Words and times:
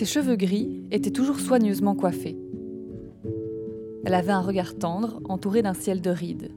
Ses 0.00 0.06
cheveux 0.06 0.36
gris 0.36 0.82
étaient 0.90 1.10
toujours 1.10 1.38
soigneusement 1.38 1.94
coiffés. 1.94 2.38
Elle 4.06 4.14
avait 4.14 4.32
un 4.32 4.40
regard 4.40 4.74
tendre, 4.78 5.20
entouré 5.28 5.60
d'un 5.60 5.74
ciel 5.74 6.00
de 6.00 6.08
rides. 6.08 6.52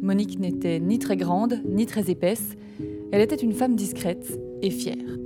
Monique 0.00 0.38
n'était 0.38 0.78
ni 0.78 1.00
très 1.00 1.16
grande, 1.16 1.60
ni 1.68 1.86
très 1.86 2.08
épaisse. 2.08 2.54
Elle 3.10 3.20
était 3.20 3.34
une 3.34 3.54
femme 3.54 3.74
discrète 3.74 4.38
et 4.62 4.70
fière. 4.70 5.18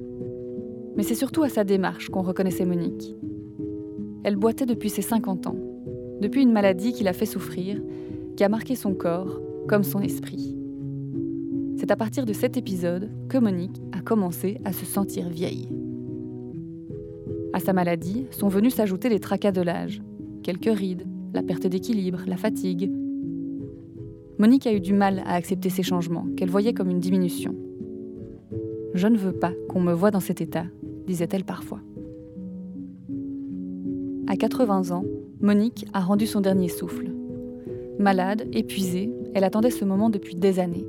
Mais 0.96 1.02
c'est 1.02 1.14
surtout 1.14 1.42
à 1.42 1.50
sa 1.50 1.64
démarche 1.64 2.08
qu'on 2.08 2.22
reconnaissait 2.22 2.64
Monique. 2.64 3.14
Elle 4.22 4.36
boitait 4.36 4.64
depuis 4.64 4.88
ses 4.88 5.02
50 5.02 5.46
ans, 5.46 5.58
depuis 6.22 6.40
une 6.40 6.52
maladie 6.52 6.94
qui 6.94 7.04
l'a 7.04 7.12
fait 7.12 7.26
souffrir, 7.26 7.78
qui 8.38 8.42
a 8.42 8.48
marqué 8.48 8.74
son 8.74 8.94
corps 8.94 9.38
comme 9.68 9.84
son 9.84 10.00
esprit. 10.00 10.56
C'est 11.76 11.90
à 11.90 11.96
partir 11.96 12.24
de 12.24 12.32
cet 12.32 12.56
épisode 12.56 13.10
que 13.28 13.36
Monique 13.36 13.82
a 13.92 14.00
commencé 14.00 14.62
à 14.64 14.72
se 14.72 14.86
sentir 14.86 15.28
vieille. 15.28 15.68
À 17.54 17.60
sa 17.60 17.72
maladie 17.72 18.26
sont 18.32 18.48
venus 18.48 18.74
s'ajouter 18.74 19.08
les 19.08 19.20
tracas 19.20 19.52
de 19.52 19.62
l'âge, 19.62 20.02
quelques 20.42 20.76
rides, 20.76 21.06
la 21.32 21.44
perte 21.44 21.68
d'équilibre, 21.68 22.18
la 22.26 22.36
fatigue. 22.36 22.90
Monique 24.40 24.66
a 24.66 24.72
eu 24.74 24.80
du 24.80 24.92
mal 24.92 25.22
à 25.24 25.34
accepter 25.34 25.70
ces 25.70 25.84
changements, 25.84 26.26
qu'elle 26.36 26.50
voyait 26.50 26.74
comme 26.74 26.90
une 26.90 26.98
diminution. 26.98 27.54
Je 28.94 29.06
ne 29.06 29.16
veux 29.16 29.32
pas 29.32 29.52
qu'on 29.68 29.78
me 29.78 29.92
voie 29.92 30.10
dans 30.10 30.18
cet 30.18 30.40
état, 30.40 30.64
disait-elle 31.06 31.44
parfois. 31.44 31.78
À 34.26 34.34
80 34.34 34.90
ans, 34.90 35.04
Monique 35.40 35.86
a 35.92 36.00
rendu 36.00 36.26
son 36.26 36.40
dernier 36.40 36.68
souffle. 36.68 37.12
Malade, 38.00 38.48
épuisée, 38.52 39.12
elle 39.32 39.44
attendait 39.44 39.70
ce 39.70 39.84
moment 39.84 40.10
depuis 40.10 40.34
des 40.34 40.58
années. 40.58 40.88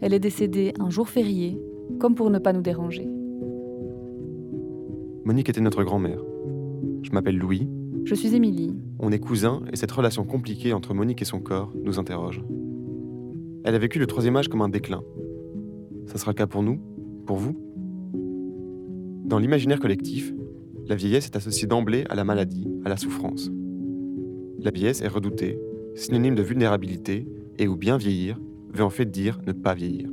Elle 0.00 0.14
est 0.14 0.18
décédée 0.18 0.74
un 0.80 0.90
jour 0.90 1.08
férié, 1.08 1.62
comme 2.00 2.16
pour 2.16 2.28
ne 2.30 2.40
pas 2.40 2.52
nous 2.52 2.60
déranger. 2.60 3.06
Monique 5.24 5.50
était 5.50 5.60
notre 5.60 5.84
grand-mère. 5.84 6.22
Je 7.02 7.10
m'appelle 7.10 7.36
Louis. 7.36 7.68
Je 8.04 8.14
suis 8.14 8.34
Émilie. 8.34 8.74
On 8.98 9.12
est 9.12 9.18
cousins 9.18 9.62
et 9.70 9.76
cette 9.76 9.92
relation 9.92 10.24
compliquée 10.24 10.72
entre 10.72 10.94
Monique 10.94 11.20
et 11.20 11.26
son 11.26 11.40
corps 11.40 11.70
nous 11.84 11.98
interroge. 11.98 12.42
Elle 13.64 13.74
a 13.74 13.78
vécu 13.78 13.98
le 13.98 14.06
troisième 14.06 14.36
âge 14.36 14.48
comme 14.48 14.62
un 14.62 14.70
déclin. 14.70 15.02
Ça 16.06 16.16
sera 16.16 16.30
le 16.30 16.36
cas 16.36 16.46
pour 16.46 16.62
nous 16.62 16.80
Pour 17.26 17.36
vous 17.36 17.54
Dans 19.26 19.38
l'imaginaire 19.38 19.78
collectif, 19.78 20.32
la 20.86 20.96
vieillesse 20.96 21.26
est 21.26 21.36
associée 21.36 21.68
d'emblée 21.68 22.04
à 22.08 22.14
la 22.14 22.24
maladie, 22.24 22.66
à 22.86 22.88
la 22.88 22.96
souffrance. 22.96 23.50
La 24.58 24.70
vieillesse 24.70 25.02
est 25.02 25.08
redoutée, 25.08 25.58
synonyme 25.96 26.34
de 26.34 26.42
vulnérabilité, 26.42 27.26
et 27.58 27.68
où 27.68 27.76
bien 27.76 27.98
vieillir 27.98 28.40
veut 28.72 28.84
en 28.84 28.90
fait 28.90 29.10
dire 29.10 29.38
ne 29.46 29.52
pas 29.52 29.74
vieillir. 29.74 30.08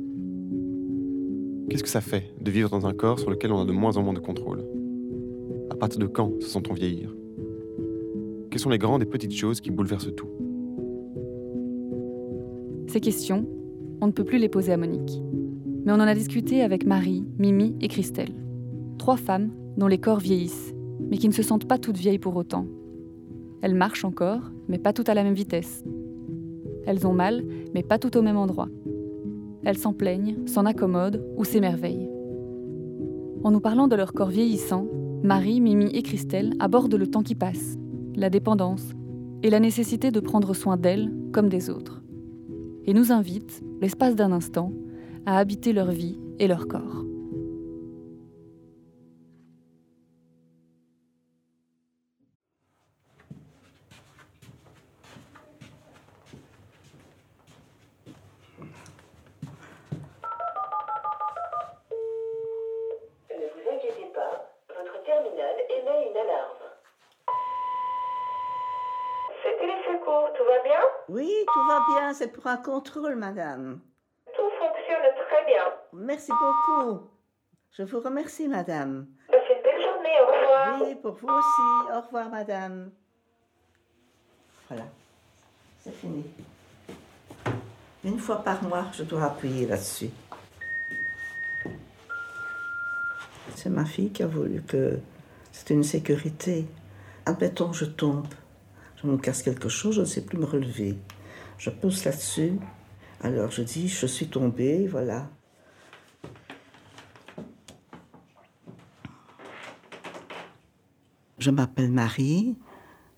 Qu'est-ce 1.70 1.82
que 1.82 1.88
ça 1.88 2.02
fait 2.02 2.34
de 2.40 2.50
vivre 2.50 2.68
dans 2.68 2.86
un 2.86 2.92
corps 2.92 3.18
sur 3.18 3.30
lequel 3.30 3.52
on 3.52 3.62
a 3.62 3.64
de 3.64 3.72
moins 3.72 3.96
en 3.96 4.02
moins 4.02 4.14
de 4.14 4.20
contrôle? 4.20 4.64
Partir 5.78 6.00
de 6.00 6.06
quand 6.06 6.32
se 6.40 6.48
sent-on 6.48 6.74
vieillir? 6.74 7.14
Quelles 8.50 8.60
sont 8.60 8.70
les 8.70 8.78
grandes 8.78 9.02
et 9.02 9.06
petites 9.06 9.34
choses 9.34 9.60
qui 9.60 9.70
bouleversent 9.70 10.14
tout? 10.16 10.26
Ces 12.88 13.00
questions, 13.00 13.46
on 14.00 14.08
ne 14.08 14.12
peut 14.12 14.24
plus 14.24 14.38
les 14.38 14.48
poser 14.48 14.72
à 14.72 14.76
Monique. 14.76 15.22
Mais 15.84 15.92
on 15.92 15.96
en 15.96 16.00
a 16.00 16.14
discuté 16.14 16.62
avec 16.62 16.84
Marie, 16.84 17.24
Mimi 17.38 17.76
et 17.80 17.86
Christelle. 17.86 18.34
Trois 18.98 19.16
femmes 19.16 19.52
dont 19.76 19.86
les 19.86 19.98
corps 19.98 20.18
vieillissent, 20.18 20.74
mais 21.10 21.16
qui 21.16 21.28
ne 21.28 21.32
se 21.32 21.44
sentent 21.44 21.68
pas 21.68 21.78
toutes 21.78 21.98
vieilles 21.98 22.18
pour 22.18 22.34
autant. 22.34 22.66
Elles 23.62 23.76
marchent 23.76 24.04
encore, 24.04 24.50
mais 24.66 24.78
pas 24.78 24.92
toutes 24.92 25.08
à 25.08 25.14
la 25.14 25.22
même 25.22 25.34
vitesse. 25.34 25.84
Elles 26.86 27.06
ont 27.06 27.12
mal, 27.12 27.44
mais 27.72 27.84
pas 27.84 27.98
toutes 27.98 28.16
au 28.16 28.22
même 28.22 28.36
endroit. 28.36 28.68
Elles 29.62 29.78
s'en 29.78 29.92
plaignent, 29.92 30.38
s'en 30.46 30.66
accommodent 30.66 31.22
ou 31.36 31.44
s'émerveillent. 31.44 32.10
En 33.44 33.52
nous 33.52 33.60
parlant 33.60 33.86
de 33.86 33.94
leur 33.94 34.12
corps 34.12 34.30
vieillissant, 34.30 34.88
Marie, 35.22 35.60
Mimi 35.60 35.90
et 35.94 36.02
Christelle 36.02 36.54
abordent 36.60 36.94
le 36.94 37.08
temps 37.08 37.22
qui 37.22 37.34
passe, 37.34 37.76
la 38.14 38.30
dépendance 38.30 38.92
et 39.42 39.50
la 39.50 39.58
nécessité 39.58 40.10
de 40.10 40.20
prendre 40.20 40.54
soin 40.54 40.76
d'elles 40.76 41.12
comme 41.32 41.48
des 41.48 41.70
autres. 41.70 42.02
Et 42.84 42.94
nous 42.94 43.10
invitent, 43.10 43.62
l'espace 43.80 44.14
d'un 44.14 44.32
instant, 44.32 44.72
à 45.26 45.38
habiter 45.38 45.72
leur 45.72 45.90
vie 45.90 46.18
et 46.38 46.46
leur 46.46 46.68
corps. 46.68 47.04
Oui, 71.08 71.32
tout 71.54 71.64
va 71.66 71.80
bien, 71.88 72.12
c'est 72.12 72.28
pour 72.28 72.46
un 72.46 72.58
contrôle, 72.58 73.16
madame. 73.16 73.80
Tout 74.26 74.50
fonctionne 74.58 75.26
très 75.26 75.46
bien. 75.46 75.62
Merci 75.94 76.30
beaucoup. 76.30 77.08
Je 77.72 77.82
vous 77.82 78.00
remercie, 78.00 78.46
madame. 78.46 79.06
Passez 79.26 79.54
une 79.56 79.62
belle 79.62 79.82
journée, 79.82 80.20
au 80.20 80.26
revoir. 80.26 80.82
Oui, 80.82 80.94
pour 80.96 81.12
vous 81.12 81.28
aussi. 81.28 81.92
Au 81.96 82.00
revoir, 82.02 82.28
madame. 82.28 82.90
Voilà, 84.68 84.84
c'est 85.80 85.94
fini. 85.94 86.24
Une 88.04 88.18
fois 88.18 88.36
par 88.36 88.62
mois, 88.62 88.84
je 88.92 89.02
dois 89.02 89.24
appuyer 89.24 89.66
là-dessus. 89.66 90.10
C'est 93.54 93.70
ma 93.70 93.86
fille 93.86 94.12
qui 94.12 94.22
a 94.22 94.26
voulu 94.26 94.62
que 94.62 94.98
c'est 95.52 95.70
une 95.70 95.84
sécurité. 95.84 96.66
Admettons, 97.24 97.72
je 97.72 97.86
tombe 97.86 98.26
je 99.00 99.06
me 99.06 99.16
casse 99.16 99.42
quelque 99.42 99.68
chose, 99.68 99.94
je 99.96 100.00
ne 100.00 100.06
sais 100.06 100.24
plus 100.24 100.38
me 100.38 100.44
relever. 100.44 100.98
Je 101.56 101.70
pousse 101.70 102.04
là-dessus. 102.04 102.58
Alors 103.20 103.50
je 103.50 103.62
dis, 103.62 103.88
je 103.88 104.06
suis 104.06 104.28
tombée, 104.28 104.86
voilà. 104.88 105.30
Je 111.38 111.50
m'appelle 111.50 111.90
Marie. 111.92 112.56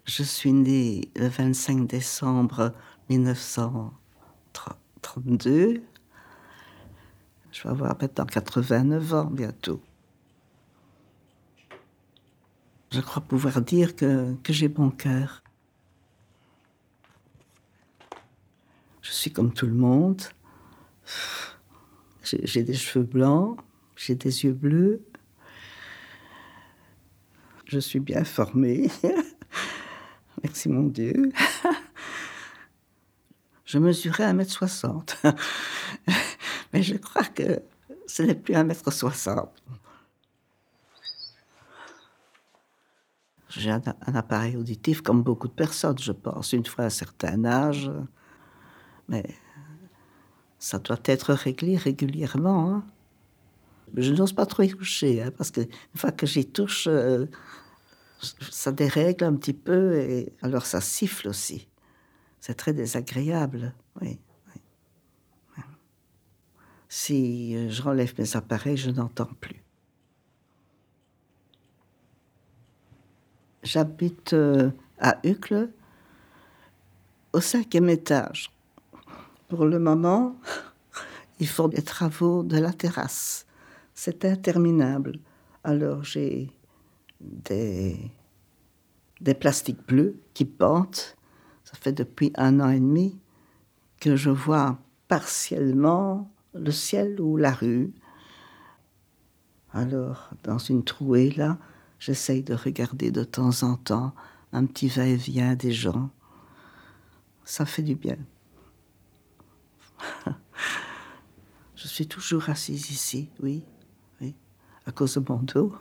Je 0.04 0.22
suis 0.22 0.52
née 0.52 1.10
le 1.16 1.26
25 1.28 1.86
décembre 1.86 2.74
1932. 3.08 5.82
Je 7.52 7.62
vais 7.62 7.68
avoir 7.68 7.96
maintenant 8.00 8.26
89 8.26 9.14
ans 9.14 9.24
bientôt. 9.24 9.82
Je 12.92 13.00
crois 13.00 13.22
pouvoir 13.22 13.62
dire 13.62 13.96
que, 13.96 14.34
que 14.42 14.52
j'ai 14.52 14.68
bon 14.68 14.90
cœur. 14.90 15.42
Je 19.10 19.16
suis 19.16 19.32
comme 19.32 19.52
tout 19.52 19.66
le 19.66 19.74
monde. 19.74 20.22
J'ai 22.22 22.62
des 22.62 22.74
cheveux 22.74 23.04
blancs, 23.04 23.58
j'ai 23.96 24.14
des 24.14 24.44
yeux 24.44 24.52
bleus. 24.52 25.02
Je 27.64 27.80
suis 27.80 27.98
bien 27.98 28.22
formée. 28.22 28.88
Merci 30.44 30.68
mon 30.68 30.84
Dieu. 30.84 31.32
Je 33.64 33.78
mesurais 33.78 34.32
1m60. 34.32 35.16
Mais 36.72 36.84
je 36.84 36.94
crois 36.94 37.24
que 37.24 37.62
ce 38.06 38.22
n'est 38.22 38.36
plus 38.36 38.54
1m60. 38.54 39.48
J'ai 43.48 43.70
un, 43.72 43.82
un, 44.06 44.14
appareil 44.14 44.56
auditif 44.56 45.02
comme 45.02 45.24
beaucoup 45.24 45.48
de 45.48 45.52
personnes, 45.52 45.98
je 45.98 46.12
pense, 46.12 46.52
une 46.52 46.64
fois 46.64 46.84
à 46.84 46.86
un 46.86 46.90
certain 46.90 47.44
âge. 47.44 47.90
Mais 49.10 49.24
ça 50.58 50.78
doit 50.78 51.00
être 51.04 51.34
réglé 51.34 51.76
régulièrement. 51.76 52.72
Hein. 52.72 52.84
Je 53.96 54.12
n'ose 54.14 54.32
pas 54.32 54.46
trop 54.46 54.62
y 54.62 54.70
toucher, 54.70 55.22
hein, 55.22 55.32
parce 55.36 55.50
qu'une 55.50 55.66
fois 55.96 56.12
que 56.12 56.26
j'y 56.26 56.46
touche, 56.46 56.86
euh, 56.86 57.26
ça 58.50 58.70
dérègle 58.70 59.24
un 59.24 59.34
petit 59.34 59.52
peu 59.52 59.96
et 59.96 60.32
alors 60.42 60.64
ça 60.64 60.80
siffle 60.80 61.28
aussi. 61.28 61.68
C'est 62.40 62.54
très 62.54 62.72
désagréable. 62.72 63.74
Si 66.88 67.70
je 67.70 67.82
relève 67.82 68.12
mes 68.18 68.36
appareils, 68.36 68.76
je 68.76 68.90
n'entends 68.90 69.30
plus. 69.40 69.62
J'habite 73.62 74.32
euh, 74.32 74.70
à 74.98 75.18
Uccle, 75.22 75.70
au 77.32 77.40
cinquième 77.40 77.88
étage. 77.88 78.50
Pour 79.50 79.66
le 79.66 79.80
moment, 79.80 80.36
ils 81.40 81.48
font 81.48 81.66
des 81.66 81.82
travaux 81.82 82.44
de 82.44 82.56
la 82.56 82.72
terrasse. 82.72 83.46
C'est 83.94 84.24
interminable. 84.24 85.18
Alors 85.64 86.04
j'ai 86.04 86.52
des, 87.20 88.12
des 89.20 89.34
plastiques 89.34 89.84
bleus 89.88 90.20
qui 90.34 90.44
pendent. 90.44 90.94
Ça 91.64 91.74
fait 91.80 91.92
depuis 91.92 92.32
un 92.36 92.60
an 92.60 92.70
et 92.70 92.78
demi 92.78 93.18
que 94.00 94.14
je 94.14 94.30
vois 94.30 94.78
partiellement 95.08 96.30
le 96.54 96.70
ciel 96.70 97.20
ou 97.20 97.36
la 97.36 97.50
rue. 97.50 97.92
Alors, 99.72 100.30
dans 100.44 100.58
une 100.58 100.84
trouée 100.84 101.30
là, 101.30 101.58
j'essaye 101.98 102.44
de 102.44 102.54
regarder 102.54 103.10
de 103.10 103.24
temps 103.24 103.64
en 103.64 103.74
temps 103.74 104.14
un 104.52 104.66
petit 104.66 104.88
va-et-vient 104.88 105.56
des 105.56 105.72
gens. 105.72 106.10
Ça 107.44 107.66
fait 107.66 107.82
du 107.82 107.96
bien. 107.96 108.16
Je 111.76 111.88
suis 111.88 112.06
toujours 112.06 112.48
assise 112.50 112.90
ici, 112.90 113.30
oui, 113.40 113.62
oui, 114.20 114.34
à 114.86 114.92
cause 114.92 115.14
de 115.14 115.24
mon 115.26 115.38
dos. 115.38 115.74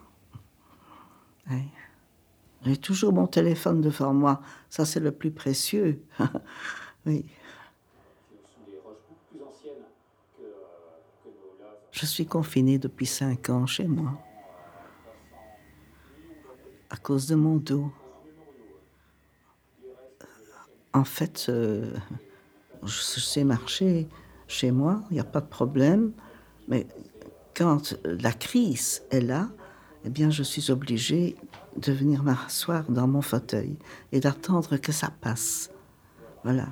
J'ai 2.64 2.78
toujours 2.78 3.14
mon 3.14 3.28
téléphone 3.28 3.82
devant 3.82 4.14
moi. 4.14 4.42
Ça, 4.70 4.86
c'est 4.86 5.00
le 5.00 5.12
plus 5.12 5.32
précieux. 5.32 6.04
oui. 7.06 7.26
Je 11.92 12.06
suis 12.06 12.26
confinée 12.26 12.78
depuis 12.78 13.06
cinq 13.06 13.50
ans 13.50 13.66
chez 13.66 13.88
moi. 13.88 14.22
À 16.90 16.98
cause 16.98 17.28
de 17.28 17.36
mon 17.36 17.58
dos. 17.58 17.92
En 20.94 21.04
fait, 21.04 21.46
euh, 21.50 21.96
je 22.84 23.20
sais 23.20 23.44
marcher 23.44 24.08
chez 24.48 24.72
moi, 24.72 25.04
il 25.10 25.16
n'y 25.16 25.20
a 25.20 25.26
pas 25.26 25.42
de 25.42 25.48
problème. 25.48 26.12
Mais 26.68 26.88
quand 27.56 27.96
la 28.04 28.32
crise 28.32 29.04
est 29.12 29.22
là, 29.22 29.50
eh 30.06 30.10
bien, 30.10 30.30
je 30.30 30.44
suis 30.44 30.72
obligée 30.72 31.36
de 31.76 31.92
venir 31.92 32.24
m'asseoir 32.24 32.90
dans 32.90 33.08
mon 33.08 33.22
fauteuil 33.22 33.78
et 34.12 34.20
d'attendre 34.20 34.78
que 34.78 34.92
ça 34.92 35.10
passe. 35.22 35.72
Voilà. 36.44 36.68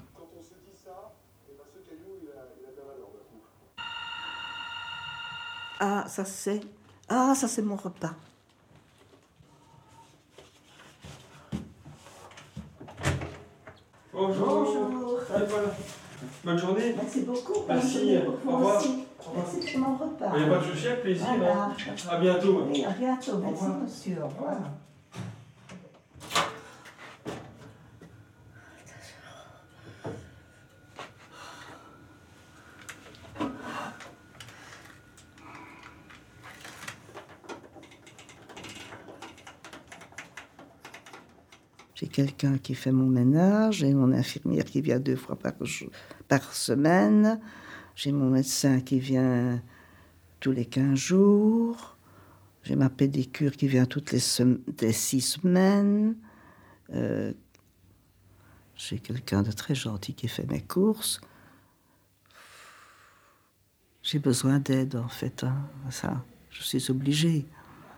Ah, 5.79 6.05
ça 6.07 6.25
c'est. 6.25 6.61
Ah, 7.09 7.35
ça 7.35 7.47
c'est 7.47 7.61
mon 7.61 7.75
repas. 7.75 8.15
Bonjour. 14.11 14.47
Bonjour. 14.47 15.19
Ah, 15.31 15.43
voilà. 15.47 15.75
Bonne 16.47 16.57
journée. 16.57 16.95
Merci 16.95 17.21
beaucoup. 17.23 17.65
Merci. 17.67 18.15
Journée 18.15 18.21
Au 18.47 18.51
revoir. 18.55 18.77
aussi. 18.77 18.87
Au 19.19 19.29
revoir. 19.29 19.45
Merci 19.53 19.71
pour 19.73 19.81
mon 19.81 19.97
repas. 19.97 20.31
Il 20.33 20.39
n'y 20.39 20.45
a 20.45 20.57
pas 20.57 20.57
de 20.59 20.71
souci, 20.71 20.87
avec 20.87 21.01
plaisir. 21.01 21.25
Voilà. 21.37 21.63
hein. 21.65 21.71
À 22.09 22.19
bientôt. 22.21 22.63
Oui, 22.71 22.85
à 22.85 22.91
bientôt. 22.91 23.37
Merci, 23.43 23.65
monsieur. 23.83 24.17
Au 24.23 24.27
revoir. 24.29 24.55
J'ai 24.55 24.96
quelqu'un 42.27 42.57
qui 42.57 42.75
fait 42.75 42.91
mon 42.91 43.07
ménage, 43.07 43.77
j'ai 43.77 43.93
mon 43.93 44.11
infirmière 44.11 44.65
qui 44.65 44.81
vient 44.81 44.99
deux 44.99 45.15
fois 45.15 45.37
par, 45.37 45.53
jour- 45.63 45.89
par 46.27 46.53
semaine, 46.53 47.39
j'ai 47.95 48.11
mon 48.11 48.29
médecin 48.29 48.81
qui 48.81 48.99
vient 48.99 49.61
tous 50.39 50.51
les 50.51 50.65
15 50.65 50.97
jours, 50.97 51.95
j'ai 52.63 52.75
ma 52.75 52.89
pédicure 52.89 53.53
qui 53.55 53.67
vient 53.67 53.85
toutes 53.85 54.11
les, 54.11 54.19
sem- 54.19 54.59
les 54.81 54.91
six 54.91 55.21
semaines, 55.21 56.15
euh, 56.93 57.31
j'ai 58.75 58.99
quelqu'un 58.99 59.41
de 59.41 59.51
très 59.51 59.73
gentil 59.73 60.13
qui 60.13 60.27
fait 60.27 60.45
mes 60.49 60.61
courses. 60.61 61.21
J'ai 64.03 64.19
besoin 64.19 64.59
d'aide 64.59 64.95
en 64.95 65.07
fait, 65.07 65.43
hein, 65.43 65.55
ça, 65.89 66.23
je 66.51 66.61
suis 66.63 66.91
obligée. 66.91 67.45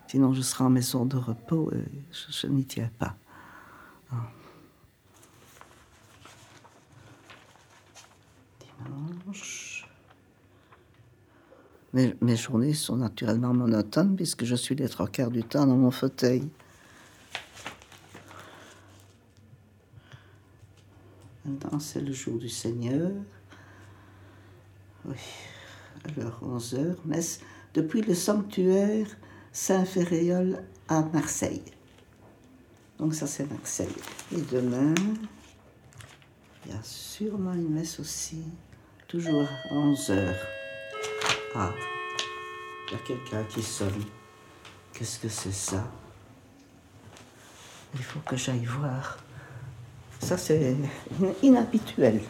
Sinon 0.07 0.33
je 0.33 0.41
serai 0.41 0.63
en 0.63 0.69
maison 0.69 1.05
de 1.05 1.17
repos 1.17 1.71
et 1.73 1.83
je- 2.11 2.31
je 2.31 2.47
n'y 2.47 2.65
tiens 2.65 2.89
pas. 2.97 3.15
Dimanche. 8.85 9.87
Mes, 11.93 12.35
journées 12.35 12.73
sont 12.73 12.97
naturellement 12.97 13.53
monotones 13.53 14.15
puisque 14.15 14.45
je 14.45 14.55
suis 14.55 14.75
les 14.75 14.87
trois 14.87 15.07
quarts 15.07 15.31
du 15.31 15.43
temps 15.43 15.65
dans 15.65 15.75
mon 15.75 15.91
fauteuil. 15.91 16.47
Maintenant, 21.45 21.79
c'est 21.79 22.01
le 22.01 22.11
jour 22.11 22.37
du 22.37 22.49
Seigneur. 22.49 23.11
Oui, 25.05 25.15
alors 26.15 26.39
11 26.43 26.75
heures, 26.75 26.97
messe 27.05 27.39
depuis 27.73 28.01
le 28.01 28.13
sanctuaire 28.13 29.07
Saint-Féréol 29.51 30.63
à 30.87 31.01
Marseille. 31.01 31.63
Donc 32.99 33.15
ça, 33.15 33.27
c'est 33.27 33.49
Marseille. 33.49 33.95
Et 34.35 34.41
demain, 34.41 34.93
il 36.65 36.71
y 36.73 36.75
a 36.75 36.83
sûrement 36.83 37.53
une 37.53 37.69
messe 37.69 37.99
aussi, 37.99 38.43
toujours 39.07 39.47
à 39.69 39.73
11 39.73 40.09
heures. 40.11 40.35
Ah, 41.55 41.71
il 42.87 42.93
y 42.93 42.95
a 42.95 42.99
quelqu'un 42.99 43.43
qui 43.45 43.63
sonne. 43.63 44.03
Qu'est-ce 44.93 45.19
que 45.19 45.29
c'est 45.29 45.53
ça? 45.53 45.89
Il 47.95 48.03
faut 48.03 48.19
que 48.19 48.35
j'aille 48.35 48.65
voir. 48.65 49.17
Ça, 50.19 50.37
c'est 50.37 50.75
inhabituel. 51.41 52.21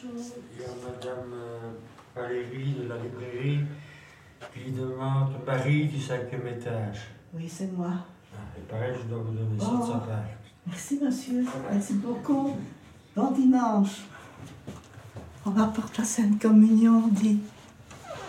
Il 0.00 0.60
y 0.60 0.64
a 0.64 0.68
Madame 0.68 1.32
euh, 1.32 1.70
Valérie 2.14 2.72
de 2.72 2.88
la 2.88 2.96
librairie 2.96 3.60
qui 4.52 4.70
demande 4.98 5.34
Marie 5.46 5.86
du 5.86 6.00
cinquième 6.00 6.46
étage. 6.48 6.98
Oui, 7.32 7.48
c'est 7.48 7.70
moi. 7.72 7.90
Ah, 8.34 8.38
Et 8.58 8.62
pareil, 8.68 8.94
je 9.00 9.08
dois 9.08 9.22
vous 9.22 9.32
donner 9.32 9.58
ça 9.60 9.66
Oh. 9.72 9.78
de 9.80 9.86
sa 9.86 9.98
part. 9.98 10.24
Merci, 10.66 10.98
monsieur. 11.02 11.44
Merci 11.70 11.92
beaucoup. 11.94 12.56
Bon 13.14 13.30
dimanche. 13.30 14.02
On 15.46 15.50
rapporte 15.52 15.96
la 15.98 16.04
Sainte 16.04 16.40
Communion, 16.42 17.04
on 17.04 17.08
dit. 17.08 17.38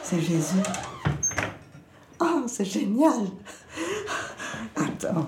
C'est 0.04 0.22
Jésus. 0.22 0.62
Oh, 2.20 2.44
c'est 2.48 2.66
génial. 2.66 3.26
Attends, 4.76 5.28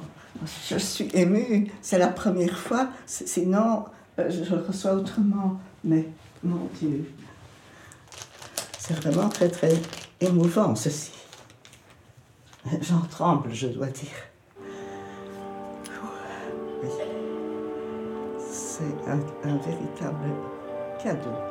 je 0.69 0.77
suis 0.77 1.10
émue. 1.13 1.71
C'est 1.81 1.98
la 1.98 2.07
première 2.10 2.57
fois. 2.57 2.89
Sinon, 3.05 3.86
euh, 4.19 4.29
je 4.29 4.53
le 4.55 4.62
reçois 4.62 4.93
autrement. 4.93 5.60
Mais, 5.83 6.07
mon 6.43 6.69
Dieu. 6.79 7.12
C'est 8.77 8.93
vraiment 8.93 9.29
très, 9.29 9.50
très 9.50 9.74
émouvant, 10.19 10.75
ceci. 10.75 11.12
J'en 12.81 13.01
tremble, 13.01 13.53
je 13.53 13.67
dois 13.67 13.87
dire. 13.87 14.09
C'est 18.39 19.09
un, 19.09 19.19
un 19.49 19.57
véritable 19.57 20.29
cadeau. 21.01 21.50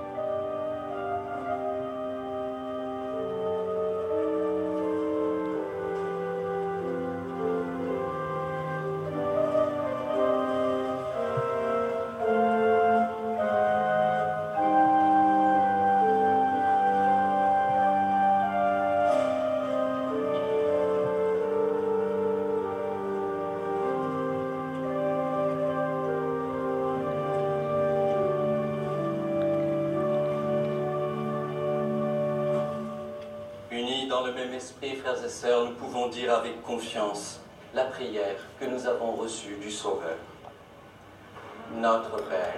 fé 42.30 42.54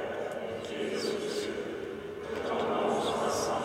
que 0.65 0.91
Jesus, 0.91 1.49
pela 2.29 2.41
tua 2.45 2.69
mão 2.69 3.01
santificada, 3.31 3.63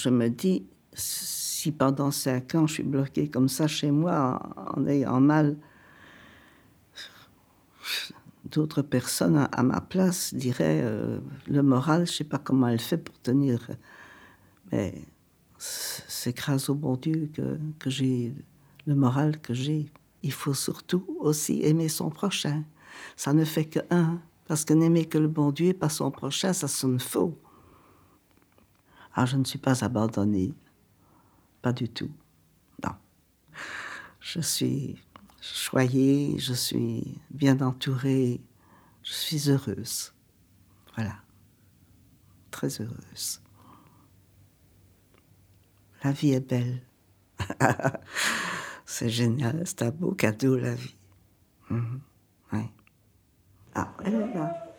je 0.00 0.08
me 0.08 0.28
dis, 0.28 0.66
si 0.94 1.72
pendant 1.72 2.10
cinq 2.10 2.54
ans 2.54 2.66
je 2.66 2.74
suis 2.74 2.82
bloquée 2.82 3.28
comme 3.28 3.48
ça 3.48 3.66
chez 3.66 3.90
moi, 3.90 4.40
en, 4.76 4.86
ayant 4.86 5.20
mal, 5.20 5.56
d'autres 8.44 8.82
personnes 8.82 9.48
à, 9.52 9.62
ma 9.62 9.80
place 9.80 10.34
diraient 10.34 10.80
euh, 10.82 11.20
le 11.48 11.62
moral, 11.62 12.06
je 12.06 12.12
sais 12.12 12.24
pas 12.24 12.38
comment 12.38 12.68
elle 12.68 12.80
fait 12.80 12.98
pour 12.98 13.20
tenir, 13.20 13.70
mais 14.72 14.94
c'est 15.58 16.34
grâce 16.34 16.70
au 16.70 16.74
bon 16.74 16.96
Dieu 16.96 17.30
que, 17.34 17.58
que 17.78 17.90
j'ai 17.90 18.34
le 18.86 18.94
moral 18.94 19.40
que 19.40 19.52
j'ai. 19.52 19.86
Il 20.22 20.32
faut 20.32 20.54
surtout 20.54 21.04
aussi 21.18 21.62
aimer 21.62 21.88
son 21.88 22.10
prochain. 22.10 22.64
Ça 23.16 23.32
ne 23.32 23.44
fait 23.44 23.66
que 23.66 23.80
un, 23.90 24.18
parce 24.46 24.64
que 24.64 24.72
n'aimer 24.72 25.04
que 25.04 25.18
le 25.18 25.28
bon 25.28 25.52
Dieu 25.52 25.68
et 25.68 25.74
pas 25.74 25.90
son 25.90 26.10
prochain, 26.10 26.52
ça 26.52 26.68
sonne 26.68 26.98
faux. 26.98 27.38
Ah, 29.14 29.26
je 29.26 29.36
ne 29.36 29.44
suis 29.44 29.58
pas 29.58 29.84
abandonnée. 29.84 30.54
Pas 31.62 31.72
du 31.72 31.88
tout. 31.88 32.10
Non. 32.84 32.94
Je 34.20 34.40
suis 34.40 34.96
choyée, 35.40 36.38
je 36.38 36.52
suis 36.52 37.20
bien 37.30 37.60
entourée, 37.60 38.40
je 39.02 39.12
suis 39.12 39.50
heureuse. 39.50 40.12
Voilà. 40.94 41.16
Très 42.50 42.80
heureuse. 42.80 43.40
La 46.02 46.12
vie 46.12 46.32
est 46.32 46.40
belle. 46.40 46.82
c'est 48.86 49.10
génial, 49.10 49.62
c'est 49.66 49.82
un 49.82 49.90
beau 49.90 50.12
cadeau, 50.12 50.56
la 50.56 50.74
vie. 50.74 50.96
Mhm. 51.70 52.00
Ouais. 52.52 52.70
Ah. 53.74 53.94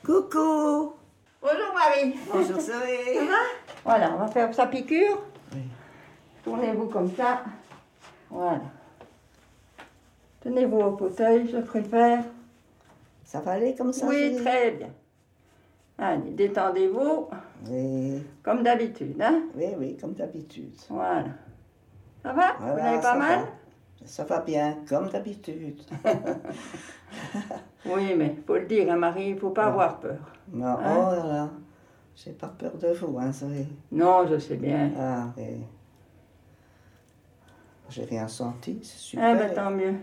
Coucou 0.04 0.94
Bonjour 1.42 1.74
Marie. 1.74 2.16
Bonjour 2.32 2.60
Zoé 2.60 3.16
Ça 3.16 3.26
va? 3.26 3.38
Voilà, 3.84 4.14
on 4.14 4.18
va 4.18 4.28
faire 4.28 4.54
sa 4.54 4.68
piqûre. 4.68 5.22
Oui. 5.54 5.62
Tournez-vous 6.44 6.88
comme 6.88 7.12
ça. 7.16 7.44
Voilà. 8.30 8.62
Tenez-vous 10.42 10.78
au 10.78 10.98
fauteuil, 10.98 11.50
je 11.52 11.58
préfère. 11.58 12.24
Ça 13.24 13.40
va 13.40 13.52
aller 13.54 13.76
comme 13.76 13.92
ça 13.94 14.06
Oui, 14.08 14.34
Zoé? 14.36 14.44
très 14.44 14.72
bien. 14.72 14.90
Allez, 15.98 16.32
détendez-vous, 16.32 17.28
Oui, 17.70 18.24
comme 18.44 18.64
d'habitude, 18.64 19.22
hein? 19.22 19.44
Oui, 19.56 19.68
oui, 19.78 19.98
comme 19.98 20.14
d'habitude. 20.14 20.74
Voilà. 20.90 21.26
Ça 22.24 22.34
va? 22.34 22.54
Vous 22.60 22.66
Voilà, 22.68 22.84
n'avez 22.84 23.02
pas 23.02 23.16
mal? 23.16 23.40
va. 23.42 23.46
Ça 24.06 24.24
va 24.24 24.40
bien, 24.40 24.78
comme 24.90 25.10
d'habitude. 25.10 25.80
Oui, 27.86 28.14
mais 28.16 28.36
faut 28.46 28.56
le 28.56 28.66
dire, 28.66 28.92
hein, 28.92 28.96
Marie, 28.98 29.30
il 29.30 29.40
faut 29.40 29.50
pas 29.50 29.66
avoir 29.66 30.00
peur. 30.00 30.18
Non, 30.54 30.68
Hein? 30.68 30.96
Oh 30.98 31.12
là 31.16 31.26
là, 31.34 31.50
j'ai 32.16 32.32
pas 32.32 32.48
peur 32.48 32.72
de 32.78 32.90
vous, 32.94 33.18
hein, 33.20 33.32
Zoé. 33.32 33.66
Non, 33.92 34.28
je 34.28 34.38
sais 34.38 34.56
bien. 34.56 34.92
Ah, 35.00 35.26
oui. 35.38 35.64
J'ai 37.90 38.06
rien 38.06 38.28
senti, 38.28 38.80
c'est 38.84 38.98
super. 39.00 39.26
Ah 39.26 39.36
ben 39.36 39.54
tant 39.54 39.70
mieux. 39.72 39.96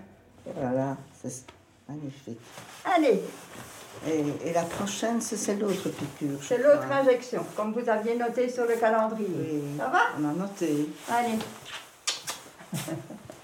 Voilà, 0.54 0.97
c'est 1.23 1.47
magnifique. 1.88 2.38
Allez, 2.85 3.23
Et, 4.06 4.49
et 4.49 4.52
la 4.52 4.62
prochaine, 4.62 5.20
c'est 5.20 5.54
l'autre 5.58 5.88
piqûre. 5.90 6.38
c'est 6.42 6.58
l'autre 6.58 6.90
injection, 6.92 7.42
comme 7.56 7.73
vous 7.73 7.88
aviez 7.88 8.16
noté 8.16 8.49
sur 8.49 8.64
le 8.66 8.75
calendrier. 8.76 9.26
Oui, 9.38 9.62
Ça 9.78 9.88
va? 9.88 10.00
on 10.20 10.25
a 10.28 10.32
noté. 10.35 10.88
Allez, 11.11 11.38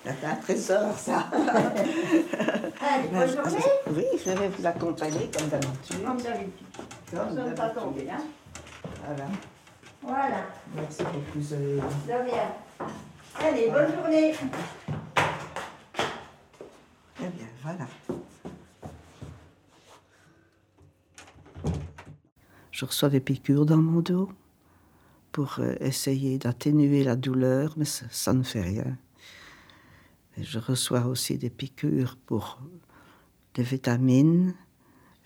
C'est 0.05 0.27
un 0.27 0.35
trésor, 0.37 0.99
ça. 0.99 1.31
allez, 1.33 3.09
bonne 3.11 3.29
journée. 3.29 3.65
Oui, 3.91 4.05
je 4.23 4.31
vais 4.31 4.49
vous 4.49 4.67
accompagner 4.67 5.31
comme 5.31 5.49
d'habitude. 5.49 6.05
Comme 6.05 6.21
d'habitude. 6.21 6.67
Pas 7.11 7.25
d'habitude. 7.25 7.75
tombés, 7.75 8.11
hein 8.11 8.23
Voilà. 9.07 9.25
Voilà, 10.03 10.47
Merci 10.77 11.03
beaucoup, 11.05 11.41
Zoé. 11.41 11.81
de 12.07 12.31
rien. 12.31 12.53
Allez, 13.41 13.71
bonne 13.71 13.95
journée. 13.95 14.35
Eh 17.21 17.29
bien, 17.29 17.47
voilà. 17.63 17.87
Je 22.71 22.85
reçois 22.85 23.09
des 23.09 23.21
piqûres 23.21 23.65
dans 23.65 23.79
mon 23.79 24.01
dos 24.01 24.31
pour 25.33 25.57
euh, 25.61 25.75
essayer 25.81 26.37
d'atténuer 26.37 27.03
la 27.05 27.17
douleur, 27.17 27.73
mais 27.79 27.87
ça, 27.87 28.05
ça 28.11 28.35
ne 28.35 28.43
fait 28.43 28.61
rien. 28.61 28.99
Je 30.39 30.59
reçois 30.59 31.07
aussi 31.07 31.39
des 31.39 31.51
piqûres 31.51 32.17
pour 32.27 32.61
des 33.55 33.63
vitamines, 33.63 34.55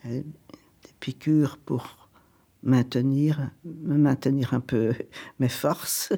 des 0.05 0.25
piqûres 1.01 1.59
pour 1.59 2.09
maintenir, 2.63 3.51
me 3.65 3.97
maintenir 3.97 4.55
un 4.55 4.61
peu 4.61 4.93
mes 5.39 5.49
forces. 5.49 6.13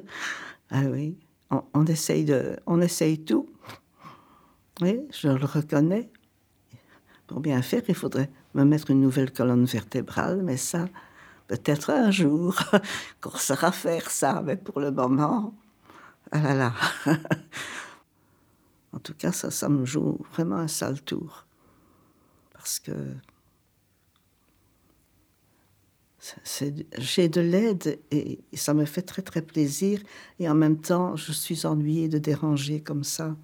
Ah 0.70 0.82
oui, 0.90 1.16
on, 1.50 1.62
on 1.75 1.87
essaye 1.87 2.25
de, 2.25 2.56
on 2.66 2.80
essaye 2.80 3.23
tout. 3.23 3.49
Oui, 4.80 5.00
je 5.12 5.28
le 5.28 5.44
reconnais. 5.44 6.11
Pour 7.26 7.40
bien 7.40 7.62
faire, 7.62 7.82
il 7.87 7.94
faudrait 7.94 8.30
me 8.54 8.64
mettre 8.64 8.90
une 8.90 9.00
nouvelle 9.00 9.30
colonne 9.30 9.64
vertébrale, 9.64 10.42
mais 10.42 10.56
ça, 10.56 10.88
peut-être 11.47 11.90
un 11.90 12.11
jour 12.11 12.59
qu'on 13.20 13.37
saura 13.37 13.73
faire 13.73 14.11
ça. 14.11 14.42
Mais 14.44 14.56
pour 14.56 14.80
le 14.80 14.90
moment, 14.90 15.54
ah 16.32 16.40
là 16.40 16.54
là. 16.54 16.73
en 18.92 18.99
tout 18.99 19.14
cas, 19.14 19.32
ça, 19.32 19.50
ça 19.50 19.68
me 19.68 19.85
joue 19.85 20.18
vraiment 20.32 20.56
un 20.56 20.68
sale 20.68 21.00
tour. 21.02 21.47
Parce 22.52 22.78
que 22.78 22.92
j'ai 26.99 27.28
de 27.28 27.40
l'aide 27.40 27.99
et 28.11 28.40
ça 28.52 28.75
me 28.75 28.85
fait 28.85 29.02
très 29.02 29.23
très 29.23 29.42
plaisir. 29.42 30.00
Et 30.38 30.49
en 30.49 30.54
même 30.54 30.80
temps, 30.80 31.16
je 31.16 31.32
suis 31.32 31.64
ennuyée 31.66 32.09
de 32.09 32.18
déranger 32.18 32.80
comme 32.82 33.04
ça 33.04 33.37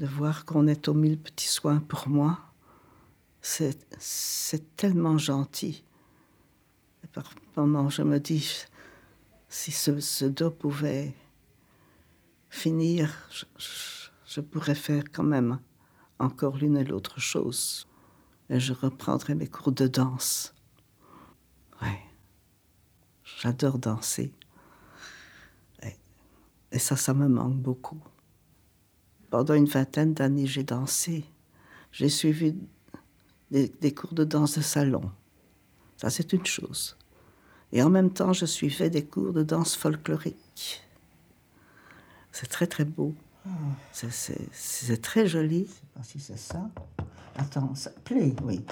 de 0.00 0.06
voir 0.06 0.46
qu'on 0.46 0.66
est 0.66 0.88
aux 0.88 0.94
mille 0.94 1.18
petits 1.18 1.48
soins 1.48 1.78
pour 1.78 2.08
moi, 2.08 2.40
c'est, 3.42 3.76
tellement 4.76 5.18
gentil. 5.18 5.84
Et 7.04 7.06
par 7.08 7.34
je 7.54 8.02
me 8.02 8.18
dis, 8.18 8.64
si 9.50 9.72
ce, 9.72 10.24
dos 10.24 10.50
pouvait 10.50 11.12
finir, 12.48 13.28
je 14.30 14.40
pourrais 14.40 14.76
faire 14.76 15.02
quand 15.12 15.24
même 15.24 15.58
encore 16.20 16.56
l'une 16.56 16.76
et 16.76 16.84
l'autre 16.84 17.18
chose. 17.18 17.88
Et 18.48 18.60
je 18.60 18.72
reprendrai 18.72 19.34
mes 19.34 19.48
cours 19.48 19.72
de 19.72 19.88
danse. 19.88 20.54
Ouais. 21.82 22.00
J'adore 23.24 23.78
danser. 23.78 24.32
Et, 25.82 25.96
et 26.70 26.78
ça, 26.78 26.94
ça 26.94 27.12
me 27.12 27.26
manque 27.26 27.56
beaucoup. 27.56 28.00
Pendant 29.30 29.54
une 29.54 29.66
vingtaine 29.66 30.14
d'années, 30.14 30.46
j'ai 30.46 30.64
dansé. 30.64 31.24
J'ai 31.90 32.08
suivi 32.08 32.54
des, 33.50 33.68
des 33.68 33.92
cours 33.92 34.14
de 34.14 34.22
danse 34.22 34.56
de 34.56 34.62
salon. 34.62 35.10
Ça, 35.96 36.08
c'est 36.08 36.32
une 36.32 36.46
chose. 36.46 36.96
Et 37.72 37.82
en 37.82 37.90
même 37.90 38.12
temps, 38.12 38.32
je 38.32 38.46
suivais 38.46 38.90
des 38.90 39.04
cours 39.04 39.32
de 39.32 39.42
danse 39.42 39.74
folklorique. 39.74 40.84
C'est 42.30 42.48
très, 42.48 42.68
très 42.68 42.84
beau. 42.84 43.12
C'est- 43.92 45.00
très 45.00 45.26
joli. 45.26 45.66
Je 45.66 45.70
sais 45.72 45.86
pas 45.96 46.02
si 46.02 46.20
c'est 46.20 46.38
ça. 46.38 46.68
Attends, 47.36 47.74
ça 47.74 47.90
plaît, 48.04 48.34
oui. 48.44 48.64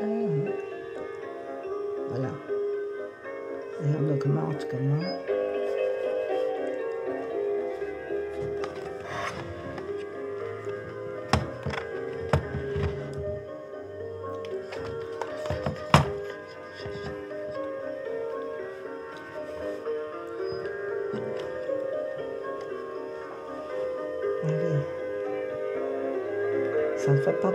Ah. 0.00 0.06
Voilà. 2.10 2.30
Et 3.82 3.86
on 4.00 4.14
augmente 4.14 4.66
comment 4.70 5.33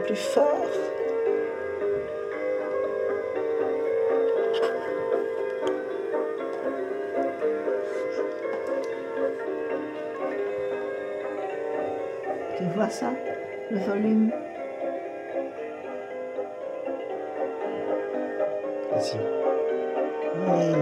plus 0.10 0.16
fort. 0.16 0.66
Tu 12.58 12.64
vois 12.76 12.90
ça 12.90 13.12
Le 13.72 13.78
volume? 13.80 14.32
Ici. 18.98 19.18
Oui. 20.48 20.74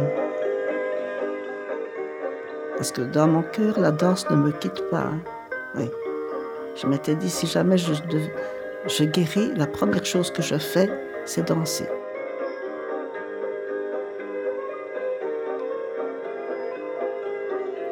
Parce 2.78 2.92
que 2.92 3.02
dans 3.02 3.28
mon 3.28 3.44
cœur, 3.44 3.80
la 3.80 3.92
danse 3.92 4.30
ne 4.30 4.36
me 4.38 4.52
quitte 4.52 4.82
pas. 4.90 5.00
hein. 5.12 5.20
Oui. 5.76 5.90
Je 6.76 6.88
m'étais 6.88 7.16
dit, 7.16 7.30
si 7.30 7.48
jamais 7.48 7.78
je, 7.78 7.92
dev- 8.04 8.30
je 8.88 9.04
guéris, 9.04 9.52
la 9.56 9.68
première 9.68 10.06
chose 10.06 10.32
que 10.32 10.42
je 10.42 10.58
fais, 10.58 10.90
c'est 11.26 11.48
danser. 11.48 11.88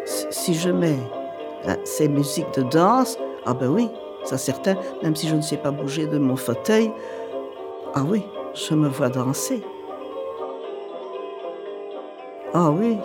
Si 0.06 0.54
je 0.54 0.70
mets 0.70 1.00
ces 1.84 2.08
musiques 2.08 2.54
de 2.54 2.62
danse, 2.64 3.18
ah 3.46 3.54
ben 3.54 3.68
oui, 3.68 3.90
c'est 4.24 4.38
certain, 4.38 4.76
même 5.04 5.16
si 5.16 5.28
je 5.28 5.36
ne 5.36 5.42
sais 5.42 5.58
pas 5.58 5.72
bouger 5.72 6.08
de 6.08 6.18
mon 6.18 6.36
fauteuil, 6.36 6.92
ah 7.94 8.04
oui, 8.04 8.24
je 8.54 8.76
me 8.76 8.88
vois 8.88 9.10
danser. 9.10 9.64
Ah 12.54 12.70
oui. 12.70 12.98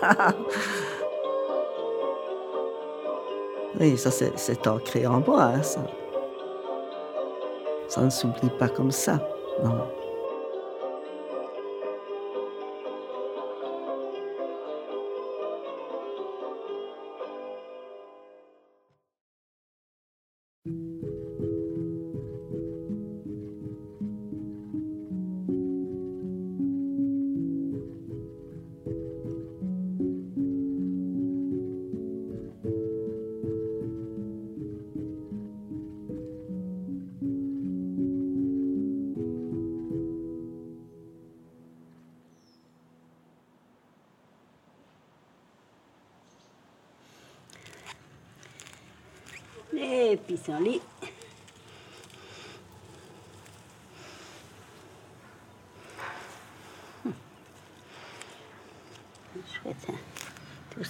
oui, 3.80 3.96
ça 3.98 4.10
c'est- 4.10 4.36
ancré 4.66 5.06
en 5.06 5.20
hein, 5.54 5.62
ça. 5.62 5.80
Ça 7.88 8.02
ne 8.02 8.10
s'oublie 8.10 8.50
pas 8.58 8.68
comme 8.68 8.90
ça, 8.90 9.20
non. 9.62 9.80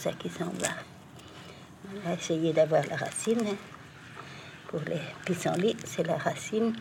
Ça 0.06 0.12
qui 0.12 0.28
s'en 0.28 0.50
va. 0.60 0.68
On 1.92 2.08
va 2.08 2.14
essayer 2.14 2.52
d'avoir 2.52 2.84
la 2.86 2.96
racine. 2.96 3.56
Pour 4.68 4.80
les 4.86 5.00
pissenlits, 5.24 5.76
c'est 5.84 6.06
la 6.06 6.16
racine. 6.16 6.74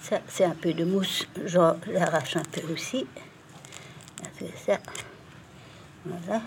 Ça, 0.00 0.20
c'est 0.28 0.44
un 0.44 0.54
peu 0.54 0.72
de 0.72 0.84
mousse. 0.84 1.26
J'en 1.44 1.76
l'arrache 1.88 2.36
un 2.36 2.44
peu 2.44 2.62
aussi. 2.72 3.06
Ça. 4.64 4.78
Voilà. 6.04 6.42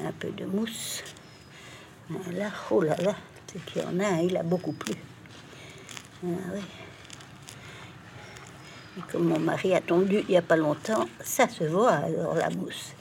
Un 0.00 0.12
peu 0.12 0.30
de 0.30 0.44
mousse. 0.46 1.04
Voilà. 2.08 2.50
Oh 2.70 2.82
là 2.82 2.96
là, 2.96 3.14
c'est 3.46 3.64
qu'il 3.66 3.82
y 3.82 3.84
en 3.84 4.00
a, 4.00 4.22
il 4.22 4.36
a 4.36 4.42
beaucoup 4.42 4.72
plu. 4.72 4.94
Ah. 6.24 6.28
Comme 9.10 9.28
mon 9.28 9.38
mari 9.38 9.74
a 9.74 9.80
tondu 9.80 10.18
il 10.20 10.26
n'y 10.26 10.36
a 10.36 10.42
pas 10.42 10.56
longtemps, 10.56 11.08
ça 11.22 11.48
se 11.48 11.64
voit 11.64 11.92
alors 11.92 12.34
la 12.34 12.50
mousse. 12.50 12.92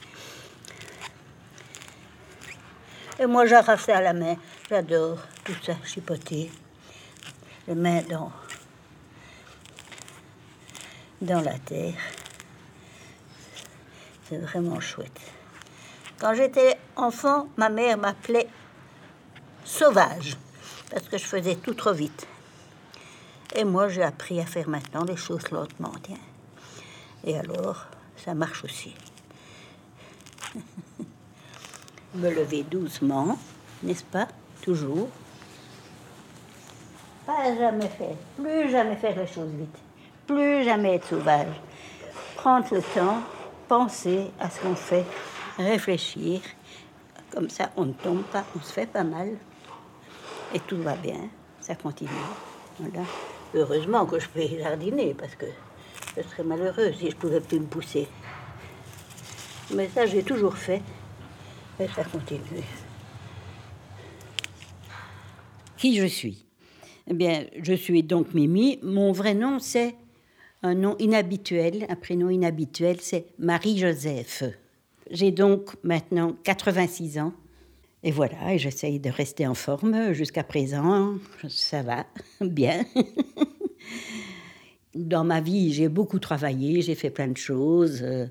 Et 3.20 3.26
moi 3.26 3.46
j'arrache 3.46 3.90
à 3.90 4.02
la 4.02 4.14
main. 4.14 4.36
J'adore 4.70 5.18
tout 5.44 5.56
ça, 5.64 5.74
chipoter. 5.84 6.52
Les 7.68 7.76
mains 7.76 8.02
dans, 8.04 8.32
dans 11.22 11.42
la 11.42 11.58
terre. 11.60 11.96
C'est 14.28 14.38
vraiment 14.38 14.80
chouette. 14.80 15.20
Quand 16.20 16.34
j'étais 16.36 16.78
enfant, 16.96 17.48
ma 17.58 17.70
mère 17.70 17.98
m'appelait 17.98 18.48
sauvage 19.66 20.38
parce 20.92 21.08
que 21.10 21.18
je 21.18 21.26
faisais 21.26 21.56
tout 21.56 21.74
trop 21.74 21.94
vite. 21.94 22.28
Et 23.56 23.64
moi, 23.64 23.88
j'ai 23.88 24.04
appris 24.04 24.40
à 24.40 24.46
faire 24.46 24.70
maintenant 24.70 25.04
les 25.04 25.16
choses 25.16 25.50
lentement, 25.52 25.92
tiens. 26.04 26.18
Et 27.24 27.38
alors, 27.38 27.88
ça 28.16 28.34
marche 28.34 28.64
aussi. 28.64 28.94
Me 32.16 32.30
lever 32.30 32.64
doucement, 32.64 33.38
n'est-ce 33.84 34.04
pas? 34.04 34.28
Toujours. 34.62 35.10
Pas 37.26 37.56
jamais 37.56 37.88
faire, 37.88 38.16
plus 38.38 38.70
jamais 38.72 38.96
faire 38.96 39.18
les 39.18 39.28
choses 39.28 39.52
vite, 39.52 39.78
plus 40.28 40.64
jamais 40.64 40.96
être 40.96 41.08
sauvage. 41.08 41.62
Prendre 42.36 42.68
le 42.74 42.82
temps, 42.82 43.22
penser 43.68 44.32
à 44.40 44.50
ce 44.50 44.60
qu'on 44.62 44.76
fait, 44.76 45.06
réfléchir. 45.58 46.42
Comme 47.32 47.50
ça, 47.50 47.70
on 47.78 47.86
ne 47.86 47.94
tombe 47.94 48.24
pas, 48.24 48.44
on 48.56 48.62
se 48.62 48.74
fait 48.74 48.88
pas 48.88 49.04
mal. 49.04 49.38
Et 50.54 50.60
tout 50.60 50.82
va 50.82 50.96
bien, 50.96 51.30
ça 51.60 51.76
continue. 51.76 52.10
Heureusement 53.54 54.06
que 54.06 54.20
je 54.20 54.28
peux 54.30 54.42
jardiner 54.58 55.14
parce 55.14 55.36
que 55.36 55.46
je 56.18 56.22
serais 56.22 56.44
malheureuse 56.44 56.96
si 56.98 57.10
je 57.10 57.16
pouvais 57.16 57.42
plus 57.42 57.60
me 57.60 57.66
pousser. 57.66 58.08
Mais 59.74 59.88
ça, 59.88 60.06
j'ai 60.06 60.24
toujours 60.24 60.58
fait. 60.58 60.82
Et 61.80 61.88
ça 61.88 62.04
continue. 62.04 62.42
Qui 65.78 65.98
je 65.98 66.06
suis? 66.06 66.46
Eh 67.08 67.14
bien, 67.14 67.46
je 67.62 67.74
suis 67.74 68.04
donc 68.04 68.34
Mimi. 68.34 68.80
Mon 68.84 69.12
vrai 69.12 69.34
nom, 69.34 69.60
c'est 69.60 69.96
un 70.62 70.76
nom 70.76 70.96
inhabituel, 71.00 71.86
un 71.88 71.96
prénom 71.96 72.30
inhabituel, 72.30 72.98
c'est 73.00 73.28
Marie-Joseph. 73.40 74.44
J'ai 75.10 75.32
donc 75.32 75.76
maintenant 75.84 76.36
86 76.44 77.20
ans. 77.20 77.34
Et 78.04 78.12
voilà, 78.12 78.54
et 78.54 78.58
j'essaye 78.58 79.00
de 79.00 79.10
rester 79.10 79.46
en 79.46 79.54
forme 79.54 80.14
jusqu'à 80.14 80.44
présent. 80.44 81.16
Ça 81.50 81.84
va 81.84 82.06
bien. 82.42 82.86
Dans 84.96 85.24
ma 85.24 85.40
vie, 85.42 85.74
j'ai 85.74 85.88
beaucoup 85.90 86.20
travaillé, 86.20 86.82
j'ai 86.82 86.96
fait 86.96 87.12
plein 87.12 87.28
de 87.28 87.38
choses. 87.38 88.02
Euh, 88.04 88.26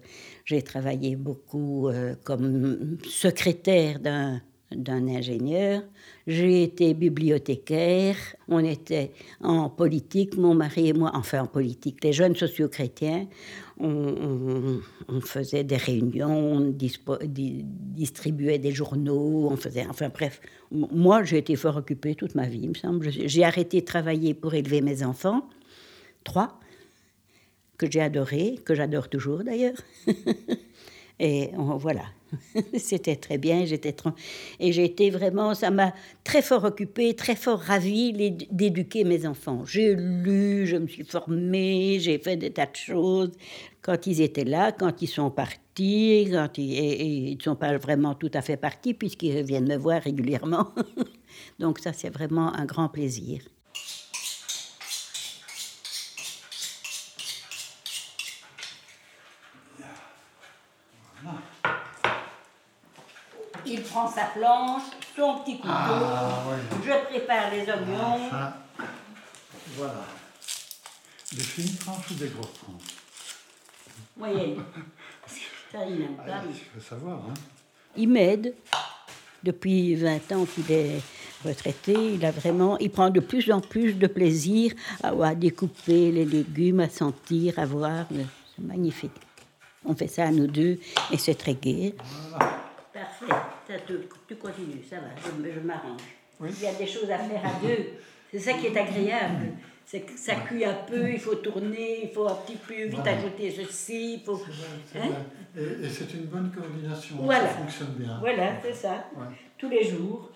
J'ai 0.45 0.63
travaillé 0.63 1.15
beaucoup 1.15 1.89
euh, 1.89 2.17
comme 2.25 2.99
secrétaire 3.09 4.01
d'un 4.01 4.41
d'un 4.71 5.09
ingénieur. 5.09 5.83
J'ai 6.27 6.63
été 6.63 6.93
bibliothécaire. 6.95 8.17
On 8.49 8.59
était 8.65 9.13
en 9.41 9.71
politique, 9.71 10.37
mon 10.37 10.55
mari 10.55 10.89
et 10.89 10.93
moi, 10.93 11.11
enfin 11.15 11.43
en 11.43 11.47
politique, 11.47 12.05
les 12.05 12.13
jeunes 12.13 12.37
socio-chrétiens. 12.37 13.27
On, 13.81 14.81
faisait 15.21 15.63
des 15.63 15.77
réunions, 15.77 16.55
on 16.55 16.75
distribuait 17.95 18.59
des 18.59 18.73
journaux, 18.73 19.49
on 19.51 19.57
faisait, 19.57 19.87
enfin 19.89 20.09
bref. 20.09 20.41
Moi, 20.73 21.23
j'ai 21.23 21.39
été 21.39 21.55
fort 21.55 21.77
occupée 21.77 22.15
toute 22.15 22.35
ma 22.35 22.49
vie, 22.49 22.61
il 22.65 22.71
me 22.71 22.75
semble. 22.75 23.11
J'ai 23.11 23.45
arrêté 23.45 23.81
de 23.81 23.87
travailler 23.87 24.35
pour 24.35 24.55
élever 24.55 24.81
mes 24.81 25.05
enfants, 25.05 25.49
trois, 26.25 26.59
que 27.79 27.89
j'ai 27.91 28.01
adorés, 28.01 28.59
que 28.65 28.75
j'adore 28.75 29.09
toujours 29.09 29.45
d'ailleurs. 29.45 29.77
Et 31.21 31.51
voilà, 31.57 32.05
c'était 32.77 33.17
très 33.17 33.39
bien. 33.39 33.65
J'étais 33.65 33.95
et 34.61 34.73
j'ai 34.73 34.85
été 34.85 35.11
vraiment, 35.11 35.55
ça 35.55 35.71
m'a 35.71 35.93
très 36.25 36.43
fort 36.43 36.65
occupée, 36.65 37.15
très 37.15 37.35
fort 37.35 37.59
ravie 37.59 38.13
d'éduquer 38.51 39.05
mes 39.05 39.27
enfants. 39.27 39.65
J'ai 39.65 39.95
lu, 39.97 40.67
je 40.67 40.77
me 40.77 40.87
suis 40.87 41.05
formée, 41.05 41.99
j'ai 42.01 42.19
fait 42.19 42.37
des 42.37 42.51
tas 42.51 42.67
de 42.67 42.77
choses. 42.77 43.33
Quand 43.83 44.07
ils 44.07 44.21
étaient 44.21 44.45
là, 44.45 44.71
quand 44.73 45.03
ils 45.03 45.09
sont 45.09 45.31
partis, 45.31 46.29
quand 46.31 46.59
ils, 46.59 46.75
et 46.79 47.05
ils 47.05 47.37
ne 47.37 47.43
sont 47.43 47.57
pas 47.57 47.77
vraiment 47.79 48.15
tout 48.15 48.31
à 48.35 48.43
fait 48.43 48.57
partis 48.57 48.95
puisqu'ils 48.95 49.43
viennent 49.43 49.69
me 49.69 49.77
voir 49.77 50.03
régulièrement. 50.03 50.69
Donc 51.59 51.79
ça, 51.81 51.93
c'est 51.93 52.11
vraiment 52.11 52.55
un 52.55 52.65
grand 52.65 52.89
plaisir. 52.89 53.41
Il 63.71 63.83
prend 63.83 64.09
sa 64.11 64.25
planche, 64.27 64.83
son 65.15 65.41
petit 65.41 65.57
couteau. 65.59 65.69
Ah, 65.73 66.43
Je 66.83 67.07
prépare 67.07 67.51
les 67.51 67.61
oignons. 67.71 68.29
Ah, 68.33 68.55
voilà. 69.77 70.05
Des 71.33 71.43
fines 71.43 71.77
tranches 71.77 72.11
ou 72.11 72.15
des 72.15 72.29
grosses 72.29 72.55
tranches 72.55 72.95
Moyenne. 74.17 74.57
Ça, 75.73 75.85
il 75.87 75.99
n'aime 75.99 76.17
pas. 76.17 76.41
Il 76.49 76.81
faut 76.81 76.89
savoir, 76.89 77.19
hein. 77.19 77.35
Il 77.97 78.09
m'aide. 78.09 78.55
Depuis 79.43 79.95
20 79.95 80.33
ans 80.33 80.47
qu'il 80.47 80.73
est 80.73 81.01
retraité, 81.45 82.15
il 82.15 82.25
a 82.25 82.31
vraiment, 82.33 82.79
il 82.79 82.91
prend 82.91 83.11
de 83.11 83.21
plus 83.21 83.53
en 83.53 83.61
plus 83.61 83.93
de 83.93 84.07
plaisir 84.07 84.73
à, 85.03 85.11
à 85.11 85.35
découper 85.35 86.11
les 86.11 86.25
légumes, 86.25 86.81
à 86.81 86.89
sentir, 86.89 87.59
à 87.59 87.67
voir. 87.67 88.07
C'est 88.11 88.65
magnifique. 88.65 89.13
On 89.85 89.95
fait 89.95 90.09
ça 90.09 90.25
à 90.25 90.31
nous 90.31 90.47
deux 90.47 90.81
et 91.13 91.19
c'est 91.19 91.35
très 91.37 91.55
gai. 91.55 91.95
Parfait. 92.93 93.27
Ça, 93.69 93.75
tu, 93.87 93.95
tu 94.27 94.37
continues, 94.37 94.83
ça 94.89 94.97
va, 94.97 95.09
je, 95.23 95.51
je 95.53 95.61
m'arrange. 95.61 96.01
Il 96.41 96.61
y 96.63 96.67
a 96.67 96.73
des 96.73 96.87
choses 96.87 97.11
à 97.11 97.19
faire 97.19 97.45
à 97.45 97.61
deux. 97.61 97.85
C'est 98.33 98.39
ça 98.39 98.53
qui 98.55 98.67
est 98.67 98.77
agréable. 98.77 99.49
C'est 99.85 100.01
que 100.01 100.19
ça 100.19 100.35
cuit 100.37 100.65
un 100.65 100.75
peu, 100.75 101.11
il 101.11 101.19
faut 101.19 101.35
tourner, 101.37 102.01
il 102.05 102.11
faut 102.11 102.27
un 102.29 102.35
petit 102.35 102.57
peu 102.57 102.75
vite 102.75 102.95
Voilà. 102.95 103.13
ajouter 103.13 103.51
ceci, 103.51 104.23
faut... 104.25 104.41
C'est 104.93 104.99
Hein 105.01 105.07
vrai. 105.55 105.63
Et, 105.83 105.87
et 105.87 105.89
c'est 105.89 106.13
une 106.15 106.25
bonne 106.27 106.51
coordination, 106.53 107.17
Voilà. 107.21 107.49
ça 107.49 107.55
fonctionne 107.55 107.95
bien. 107.97 108.19
Voilà, 108.21 108.53
c'est 108.63 108.75
ça. 108.75 109.07
Ouais. 109.17 109.27
Tous 109.57 109.69
les 109.71 109.85
jours. 109.89 110.31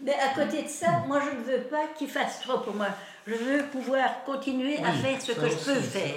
Mais 0.00 0.14
à 0.14 0.34
côté 0.34 0.62
de 0.62 0.68
ça, 0.68 1.04
moi 1.06 1.20
je 1.20 1.36
ne 1.52 1.56
veux 1.58 1.64
pas 1.64 1.86
qu'il 1.96 2.08
fasse 2.08 2.40
trop 2.42 2.58
pour 2.58 2.74
moi. 2.74 2.88
Je 3.26 3.34
veux 3.34 3.64
pouvoir 3.72 4.24
continuer 4.24 4.78
à 4.78 4.92
faire 4.92 5.20
ce 5.20 5.32
que 5.32 5.48
je 5.48 5.56
peux 5.56 5.80
faire. 5.80 6.14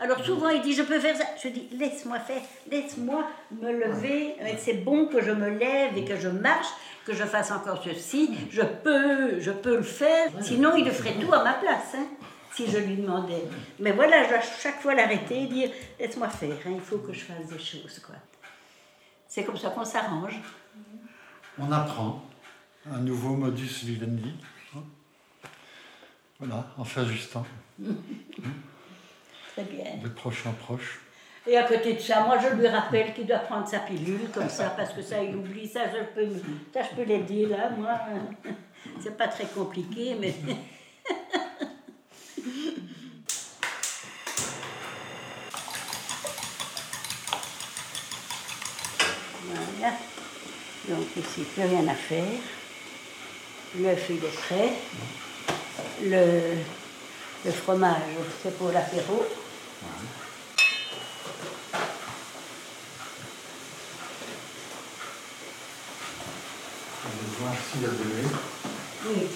Alors 0.00 0.24
souvent 0.24 0.48
il 0.50 0.60
dit 0.62 0.72
je 0.74 0.82
peux 0.82 1.00
faire 1.00 1.16
ça. 1.16 1.24
Je 1.42 1.48
dis 1.48 1.68
laisse-moi 1.72 2.20
faire, 2.20 2.42
laisse-moi 2.70 3.28
me 3.50 3.72
lever. 3.72 4.36
C'est 4.58 4.74
bon 4.84 5.06
que 5.06 5.20
je 5.22 5.30
me 5.32 5.48
lève 5.50 5.96
et 5.96 6.04
que 6.04 6.16
je 6.16 6.28
marche, 6.28 6.68
que 7.04 7.12
je 7.14 7.24
fasse 7.24 7.50
encore 7.50 7.82
ceci. 7.82 8.30
Je 8.50 8.62
peux, 8.62 9.40
je 9.40 9.50
peux 9.50 9.76
le 9.76 9.82
faire. 9.82 10.30
Sinon 10.40 10.76
il 10.76 10.84
le 10.84 10.92
ferait 10.92 11.14
tout 11.14 11.32
à 11.32 11.42
ma 11.42 11.54
place. 11.54 11.94
hein, 11.96 12.06
si 12.54 12.70
je 12.70 12.78
lui 12.78 12.96
demandais. 12.96 13.42
Mais 13.80 13.92
voilà, 13.92 14.24
je 14.24 14.28
dois 14.30 14.40
chaque 14.40 14.80
fois 14.80 14.94
l'arrêter 14.94 15.42
et 15.42 15.46
dire 15.46 15.70
laisse-moi 15.98 16.28
faire. 16.28 16.56
hein, 16.66 16.72
il 16.74 16.80
faut 16.80 16.98
que 16.98 17.12
je 17.12 17.20
fasse 17.20 17.46
des 17.48 17.58
choses 17.58 17.98
quoi. 18.04 18.14
C'est 19.26 19.44
comme 19.44 19.56
ça 19.58 19.70
qu'on 19.70 19.84
s'arrange. 19.84 20.40
On 21.58 21.70
apprend 21.72 22.24
un 22.90 22.98
nouveau 23.00 23.30
modus 23.34 23.84
vivendi. 23.84 24.32
hein. 24.76 24.82
Voilà, 26.38 26.66
en 26.78 26.84
s'ajustant 26.84 27.44
Très 29.58 29.74
bien. 29.74 29.84
de 30.00 30.08
proche 30.08 30.46
en 30.46 30.52
proche. 30.52 31.00
Et 31.44 31.56
à 31.56 31.64
côté 31.64 31.94
de 31.94 31.98
ça, 31.98 32.20
moi 32.20 32.38
je 32.38 32.54
lui 32.54 32.68
rappelle 32.68 33.12
qu'il 33.12 33.26
doit 33.26 33.38
prendre 33.38 33.66
sa 33.66 33.80
pilule 33.80 34.28
comme 34.32 34.48
ça, 34.48 34.70
parce 34.76 34.92
que 34.92 35.02
ça 35.02 35.20
il 35.20 35.34
oublie, 35.34 35.66
ça 35.66 35.80
je 35.90 36.04
peux, 36.14 36.28
ça, 36.72 36.82
je 36.82 36.94
peux 36.94 37.02
l'aider 37.02 37.46
là, 37.46 37.70
moi. 37.76 37.98
C'est 39.02 39.16
pas 39.16 39.26
très 39.26 39.46
compliqué, 39.46 40.16
mais. 40.20 40.34
Voilà. 49.44 49.94
Donc 50.88 51.16
ici, 51.16 51.42
plus 51.54 51.62
rien 51.62 51.88
à 51.88 51.94
faire. 51.94 52.24
L'œuf 53.78 54.06
il 54.10 54.16
est 54.16 54.36
prêt. 54.42 54.72
Le, 56.02 56.54
le 57.44 57.50
fromage, 57.50 58.02
c'est 58.42 58.56
pour 58.58 58.70
l'apéro. 58.70 59.24
On 59.80 59.88
va 67.08 67.28
voir 67.38 67.54
s'il 67.70 67.82
y 67.82 67.84
a 67.84 67.88
de 67.88 67.94
lait. 67.94 68.28
Oui. 69.06 69.28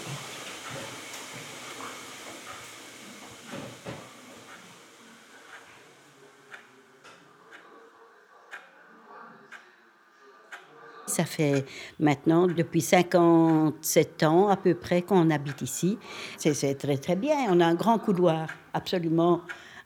Ça 11.06 11.24
fait 11.26 11.66
maintenant 12.00 12.46
depuis 12.46 12.80
57 12.80 14.22
ans 14.22 14.48
à 14.48 14.56
peu 14.56 14.74
près 14.74 15.02
qu'on 15.02 15.28
habite 15.30 15.60
ici. 15.60 15.98
C'est 16.38 16.54
c'est 16.54 16.74
très 16.74 16.96
très 16.96 17.16
bien. 17.16 17.36
On 17.50 17.60
a 17.60 17.66
un 17.66 17.74
grand 17.74 17.98
couloir 17.98 18.48
absolument 18.72 19.42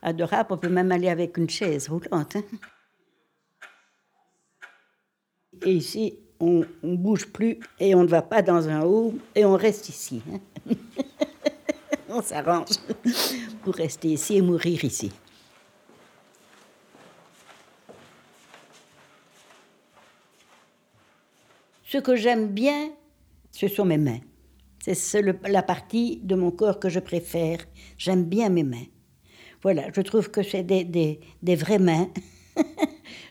adorable. 0.07 0.55
On 0.55 0.57
peut 0.57 0.69
même 0.71 0.93
aller 0.93 1.09
avec 1.09 1.37
une 1.37 1.51
chaise 1.51 1.89
roulante. 1.89 2.37
hein. 2.37 2.43
Et 5.65 5.73
ici, 5.73 6.19
on 6.41 6.65
ne 6.83 6.97
bouge 6.97 7.27
plus 7.27 7.59
et 7.81 7.95
on 7.95 8.03
ne 8.03 8.09
va 8.09 8.23
pas 8.23 8.43
dans 8.43 8.69
un 8.69 8.83
haut 8.83 9.15
et 9.35 9.45
on 9.45 9.57
reste 9.57 9.89
ici. 9.89 10.23
hein. 10.33 10.41
on 12.09 12.23
s'arrange 12.23 12.77
pour 13.63 13.75
rester 13.75 14.09
ici 14.09 14.37
et 14.37 14.43
mourir 14.43 14.85
ici. 14.85 15.11
Ce 21.85 21.99
que 21.99 22.17
j'aime 22.17 22.49
bien, 22.49 22.91
ce 23.53 23.69
sont 23.69 23.85
mes 23.85 23.99
mains. 23.99 24.21
C'est 24.81 25.23
la 25.49 25.63
partie 25.63 26.19
de 26.23 26.35
mon 26.35 26.51
corps 26.51 26.79
que 26.79 26.89
je 26.89 27.01
préfère. 27.01 27.59
J'aime 27.97 28.25
bien 28.25 28.51
mes 28.51 28.63
mains. 28.65 28.87
Voilà, 29.67 29.89
je 29.93 30.01
trouve 30.01 30.31
que 30.31 30.45
c'est 30.45 30.63
des, 30.63 30.85
des, 31.43 31.57
vraies 31.57 31.81
mains. 31.81 32.09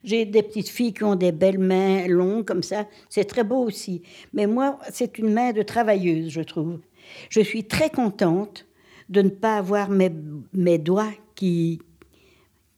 J'ai 0.04 0.26
des 0.26 0.44
petites 0.44 0.68
filles 0.68 0.94
qui 0.94 1.06
ont 1.06 1.16
des 1.16 1.32
belles 1.32 1.60
mains 1.60 2.08
longues 2.10 2.44
comme 2.44 2.62
ça. 2.62 2.90
C'est 3.08 3.24
très 3.24 3.46
beau 3.46 3.64
aussi. 3.64 4.02
Mais 4.34 4.46
moi, 4.46 4.78
c'est 4.92 5.18
une 5.18 5.32
main 5.32 5.54
de 5.54 5.62
travailleuse, 5.62 6.28
je 6.28 6.42
trouve. 6.42 6.82
Je 7.30 7.40
suis 7.40 7.64
très 7.64 7.90
contente 7.90 8.66
de 9.08 9.22
ne 9.22 9.30
pas 9.30 9.56
avoir 9.56 9.90
mes, 9.90 10.12
mes 10.52 10.78
doigts 10.78 11.14
qui, 11.36 11.80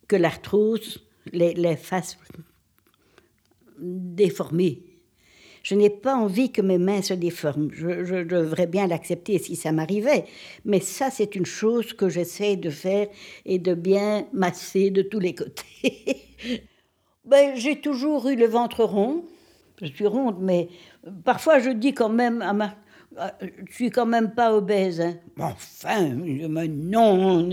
que 0.08 0.16
l'arthrose 0.16 1.04
les, 1.34 1.56
les 1.56 1.78
fasse 1.78 2.20
déformer. 3.80 4.84
Je 5.68 5.76
n'ai 5.76 5.90
pas 5.90 6.16
envie 6.16 6.50
que 6.50 6.62
mes 6.62 6.78
mains 6.78 7.02
se 7.02 7.14
déforment. 7.14 7.68
Je, 7.74 8.24
devrais 8.24 8.68
bien 8.68 8.88
l'accepter 8.88 9.38
si 9.38 9.58
ça 9.58 9.74
m'arrivait. 9.74 10.24
Mais 10.64 10.80
ça, 10.80 11.10
c'est 11.12 11.36
une 11.36 11.46
chose 11.46 11.92
que 11.92 12.08
j'essaie 12.08 12.56
de 12.56 12.70
faire 12.70 13.10
et 13.44 13.60
de 13.60 13.74
bien 13.74 14.28
masser 14.32 14.92
de 14.92 15.02
tous 15.02 15.20
les 15.20 15.36
côtés. 15.36 16.24
ben, 17.26 17.54
j'ai 17.58 17.82
toujours 17.82 18.30
eu 18.30 18.38
le 18.38 18.46
ventre 18.46 18.86
rond. 18.86 19.26
Je 19.82 19.88
suis 19.88 20.08
ronde, 20.08 20.38
mais 20.40 20.70
parfois 21.26 21.60
je 21.60 21.72
dis 21.72 21.94
quand 21.94 22.08
même 22.08 22.42
à 22.42 22.54
ma... 22.54 22.74
Je 23.42 23.74
suis 23.74 23.90
quand 23.90 24.06
même 24.06 24.34
pas 24.34 24.56
obèse. 24.56 25.02
hein. 25.02 25.18
Enfin, 25.38 26.14
mais 26.16 26.70
non. 26.70 27.50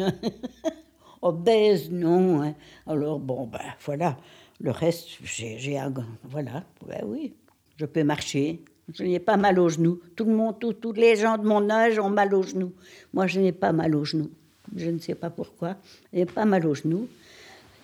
obèse, 1.20 1.90
non. 1.90 2.42
hein. 2.42 2.55
Alors, 2.87 3.18
bon, 3.18 3.48
ben 3.48 3.74
voilà. 3.85 4.16
Le 4.61 4.70
reste, 4.70 5.09
j'ai 5.24 5.77
un... 5.79 5.92
Voilà, 6.22 6.62
ben 6.87 7.03
oui. 7.05 7.35
Je 7.76 7.87
peux 7.87 8.04
marcher. 8.04 8.60
Je 8.92 9.02
n'ai 9.02 9.18
pas 9.18 9.37
mal 9.37 9.58
aux 9.58 9.68
genoux. 9.68 10.00
Tout 10.14 10.24
le 10.24 10.34
monde, 10.34 10.56
tous 10.58 10.92
les 10.92 11.16
gens 11.16 11.38
de 11.38 11.46
mon 11.46 11.70
âge 11.70 11.98
ont 11.98 12.10
mal 12.10 12.34
aux 12.34 12.42
genoux. 12.42 12.72
Moi, 13.12 13.26
je 13.26 13.40
n'ai 13.40 13.52
pas 13.52 13.72
mal 13.72 13.94
aux 13.96 14.04
genoux. 14.04 14.30
Je 14.76 14.90
ne 14.90 14.98
sais 14.98 15.14
pas 15.14 15.30
pourquoi. 15.30 15.76
Je 16.12 16.18
n'ai 16.18 16.26
pas 16.26 16.44
mal 16.44 16.66
aux 16.66 16.74
genoux. 16.74 17.08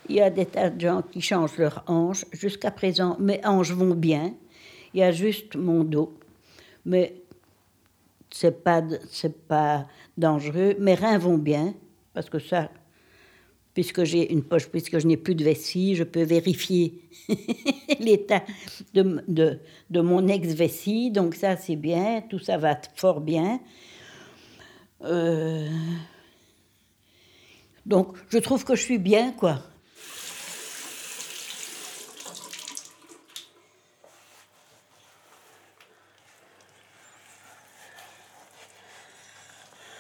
Il 0.09 0.17
y 0.17 0.21
a 0.21 0.31
des 0.31 0.47
tas 0.47 0.71
de 0.71 0.81
gens 0.81 1.03
qui 1.03 1.21
changent 1.21 1.57
leurs 1.57 1.85
hanches. 1.87 2.25
Jusqu'à 2.33 2.71
présent, 2.71 3.17
mes 3.19 3.41
hanches 3.45 3.73
vont 3.73 3.95
bien. 3.95 4.35
Il 4.93 5.01
y 5.01 5.03
a 5.03 5.13
juste 5.13 5.57
mon 5.57 5.85
dos. 5.85 6.13
Mais 6.85 7.15
c'est 8.31 8.63
pas, 8.63 8.83
c'est 9.11 9.47
pas 9.47 9.87
dangereux. 10.17 10.75
Mes 10.79 10.95
reins 10.95 11.19
vont 11.19 11.39
bien. 11.39 11.75
Parce 12.13 12.29
que 12.29 12.39
ça, 12.39 12.69
puisque 13.81 14.05
j'ai 14.05 14.31
une 14.31 14.43
poche, 14.43 14.67
puisque 14.67 14.99
je 14.99 15.07
n'ai 15.07 15.17
plus 15.17 15.35
de 15.35 15.43
vessie, 15.43 15.97
je 15.97 16.05
peux 16.05 16.23
vérifier 16.23 17.01
l'état 17.99 18.43
de, 18.93 20.01
mon 20.03 20.29
ex-vessie. 20.29 21.11
Donc 21.11 21.35
ça, 21.35 21.57
c'est 21.57 21.77
bien. 21.77 22.23
Tout 22.29 22.39
ça 22.39 22.59
va 22.59 22.79
fort 22.95 23.23
bien. 23.23 23.59
Euh, 25.03 25.67
Donc, 27.87 28.19
je 28.29 28.37
trouve 28.37 28.67
que 28.67 28.75
je 28.75 28.83
suis 28.83 28.99
bien, 28.99 29.33
quoi. 29.33 29.61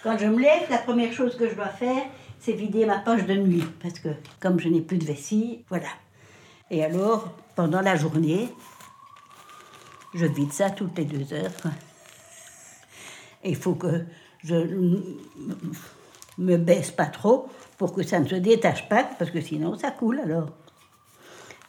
Quand 0.03 0.19
je 0.19 0.27
me 0.27 0.39
lève, 0.39 0.69
la 0.69 0.77
première 0.77 1.15
chose 1.15 1.35
que 1.39 1.49
je 1.49 1.55
dois 1.55 1.69
faire, 1.69 2.05
c'est 2.41 2.53
vider 2.53 2.87
ma 2.87 2.99
poche 2.99 3.25
de 3.27 3.35
nuit. 3.35 3.65
Parce 3.83 4.01
que 4.01 4.09
comme 4.41 4.59
je 4.59 4.69
n'ai 4.69 4.81
plus 4.81 4.99
de 4.99 5.05
vessie, 5.05 5.65
voilà. 5.69 5.89
Et 6.71 6.85
alors, 6.85 7.31
pendant 7.55 7.81
la 7.81 7.97
journée, 7.97 8.49
je 10.15 10.27
vide 10.27 10.53
ça 10.53 10.71
toutes 10.71 10.97
les 10.99 11.05
deux 11.05 11.33
heures. 11.33 11.53
il 13.45 13.57
faut 13.57 13.75
que 13.75 14.05
je 14.43 14.55
me 16.39 16.57
baisse 16.57 16.91
pas 16.91 17.07
trop 17.07 17.49
pour 17.77 17.95
que 17.95 18.03
ça 18.03 18.19
ne 18.21 18.27
se 18.27 18.35
détache 18.35 18.89
pas, 18.89 19.05
parce 19.05 19.31
que 19.31 19.41
sinon 19.41 19.77
ça 19.77 19.91
coule 19.91 20.21
alors. 20.21 20.51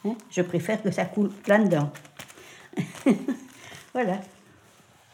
Hein, 0.04 0.16
je 0.30 0.42
préfère 0.42 0.82
que 0.82 0.90
ça 0.90 1.04
coule 1.04 1.30
plein 1.30 1.60
dedans. 1.60 1.92
voilà. 3.92 4.20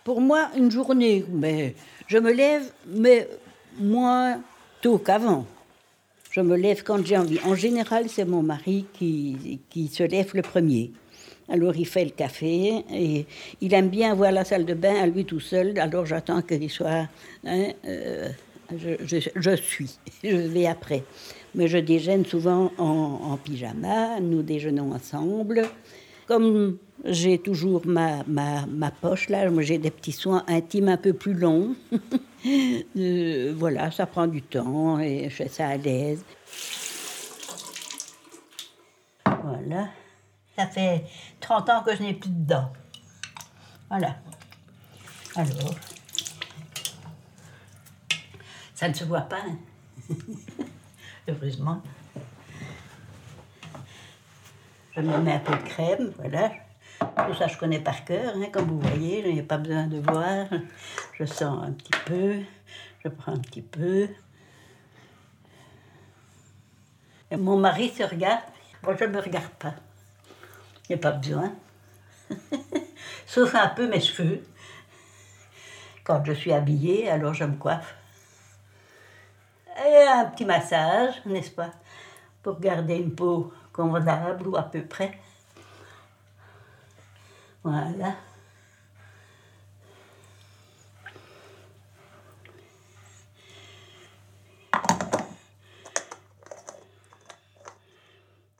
Pour 0.05 0.21
moi, 0.21 0.49
une 0.57 0.71
journée, 0.71 1.25
mais 1.29 1.75
je 2.07 2.19
me 2.19 2.33
lève, 2.33 2.73
mais 2.87 3.29
moins 3.79 4.41
tôt 4.81 4.99
qu'avant. 4.99 5.47
Je 6.31 6.41
me 6.41 6.57
lève 6.57 6.83
quand 6.83 7.05
j'ai 7.05 7.17
envie. 7.17 7.41
En 7.45 7.55
général, 7.55 8.09
c'est 8.09 8.25
mon 8.25 8.43
mari 8.43 8.85
qui, 8.93 9.61
qui 9.71 9.89
se 9.89 10.03
lève 10.03 10.31
le 10.35 10.43
premier. 10.43 10.93
Alors 11.51 11.75
il 11.77 11.87
fait 11.87 12.05
le 12.05 12.11
café 12.11 12.85
et 12.93 13.25
il 13.63 13.73
aime 13.73 13.89
bien 13.89 14.15
voir 14.15 14.31
la 14.33 14.45
salle 14.45 14.67
de 14.67 14.75
bain 14.75 14.97
à 15.03 15.07
lui 15.07 15.25
tout 15.25 15.41
seul. 15.41 15.79
Alors 15.79 16.05
j'attends 16.05 16.43
qu'il 16.43 16.69
soit. 16.71 17.09
hein, 17.47 17.69
euh, 17.87 18.29
je, 18.77 19.19
je- 19.35 19.57
suis. 19.57 19.99
Je 20.23 20.37
vais 20.37 20.67
après. 20.67 21.05
Mais 21.55 21.67
je 21.69 21.79
déjeune 21.79 22.27
souvent 22.27 22.71
en, 22.77 22.85
en 23.33 23.37
pyjama. 23.39 24.21
Nous 24.21 24.43
déjeunons 24.43 24.93
ensemble. 24.93 25.63
Comme 26.29 26.77
j'ai 27.05 27.39
toujours 27.39 27.87
ma, 27.87 28.23
ma, 28.27 28.67
ma 28.67 28.91
poche 28.91 29.31
là, 29.31 29.51
moi 29.51 29.63
j'ai 29.63 29.79
des 29.79 29.91
petits 29.91 30.13
soins 30.13 30.45
intimes 30.47 30.89
un 30.89 30.97
peu 30.99 31.13
plus 31.13 31.35
longs. 31.35 31.75
Euh, 32.97 33.53
voilà, 33.57 33.91
ça 33.91 34.07
prend 34.07 34.29
du 34.29 34.43
temps 34.43 35.01
et 35.01 35.29
je 35.29 35.35
fais 35.35 35.49
ça 35.49 35.67
à 35.67 35.77
l'aise. 35.77 36.25
Voilà. 39.27 39.89
Ça 40.57 40.69
fait 40.69 41.05
30 41.41 41.69
ans 41.69 41.83
que 41.85 41.97
je 41.97 42.03
n'ai 42.05 42.15
plus 42.15 42.31
de 42.31 42.47
dents. 42.47 42.73
Voilà. 43.91 44.19
Alors. 45.35 45.75
Ça 48.77 48.89
ne 48.89 48.95
se 48.95 49.03
voit 49.03 49.23
pas. 49.23 49.41
hein. 49.45 49.59
Heureusement. 51.29 51.83
Je 54.99 55.03
me 55.05 55.17
mets 55.19 55.35
un 55.35 55.39
peu 55.39 55.53
de 55.53 55.63
crème, 55.63 56.13
voilà. 56.19 56.51
Tout 56.99 57.35
ça, 57.35 57.47
je 57.47 57.57
connais 57.57 57.79
par 57.79 58.05
cœur, 58.05 58.35
hein, 58.35 58.47
comme 58.53 58.65
vous 58.65 58.81
voyez, 58.81 59.23
je 59.23 59.29
n'ai 59.29 59.45
pas 59.45 59.57
besoin 59.57 59.87
de 59.87 60.01
voir. 60.01 60.49
Je 61.17 61.25
sens 61.25 61.63
un 61.65 61.71
petit 61.71 61.93
peu, 62.05 62.35
je 63.05 63.09
prends 63.09 63.35
un 63.35 63.39
petit 63.39 63.63
peu. 63.63 64.09
Mon 67.31 67.59
mari 67.59 67.91
se 67.91 68.03
regarde, 68.03 68.43
moi 68.83 68.97
je 68.99 69.05
ne 69.05 69.11
me 69.11 69.21
regarde 69.21 69.53
pas. 69.61 69.75
Il 70.89 70.93
n'y 70.93 70.95
a 70.97 70.99
pas 70.99 71.13
besoin. 71.13 71.53
Sauf 73.27 73.55
un 73.55 73.69
peu 73.69 73.87
mes 73.87 74.01
cheveux. 74.01 74.43
Quand 76.03 76.25
je 76.25 76.33
suis 76.33 76.53
habillée, 76.53 77.09
alors 77.09 77.35
je 77.35 77.45
me 77.45 77.55
coiffe. 77.55 77.95
Et 79.79 80.09
un 80.09 80.25
petit 80.25 80.45
massage, 80.45 81.25
n'est-ce 81.25 81.53
pas 81.53 81.71
Pour 82.43 82.59
garder 82.59 82.97
une 82.97 83.15
peau 83.15 83.53
convenable 83.79 84.49
ou 84.49 84.57
à 84.57 84.65
peu 84.65 84.83
près. 84.83 85.13
Voilà. 87.63 88.17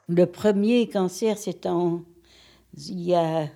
Le 0.09 0.25
premier 0.27 0.89
cancer, 0.89 1.37
c'est 1.37 1.67
en. 1.67 2.03
Il 2.77 3.01
y 3.01 3.15
a. 3.15 3.49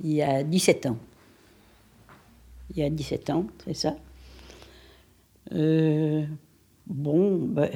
Il 0.00 0.12
y 0.12 0.22
a 0.22 0.42
17 0.42 0.86
ans. 0.86 0.98
Il 2.70 2.80
y 2.80 2.82
a 2.82 2.90
17 2.90 3.30
ans, 3.30 3.46
c'est 3.64 3.72
ça. 3.72 3.96
Euh, 5.52 6.26
bon, 6.86 7.38
ben. 7.38 7.70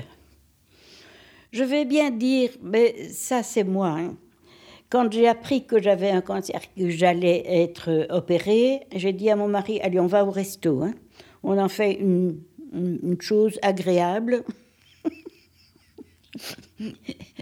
Je 1.53 1.65
vais 1.65 1.85
bien 1.85 2.11
dire, 2.11 2.51
mais 2.63 3.09
ça, 3.09 3.43
c'est 3.43 3.65
moi. 3.65 3.89
hein. 3.89 4.17
Quand 4.89 5.11
j'ai 5.13 5.29
appris 5.29 5.67
que 5.67 5.81
j'avais 5.81 6.11
un 6.11 6.21
cancer, 6.21 6.61
que 6.77 6.91
j'allais 6.91 7.43
être 7.47 8.07
opérée, 8.11 8.81
j'ai 8.95 9.13
dit 9.13 9.31
à 9.31 9.37
mon 9.37 9.49
mari 9.49 9.81
Allez, 9.81 10.01
on 10.01 10.07
va 10.07 10.25
au 10.25 10.31
resto. 10.31 10.83
hein. 10.83 10.95
On 11.43 11.59
en 11.59 11.69
fait 11.69 11.95
une, 11.95 12.41
chose 13.21 13.59
agréable. 13.63 14.45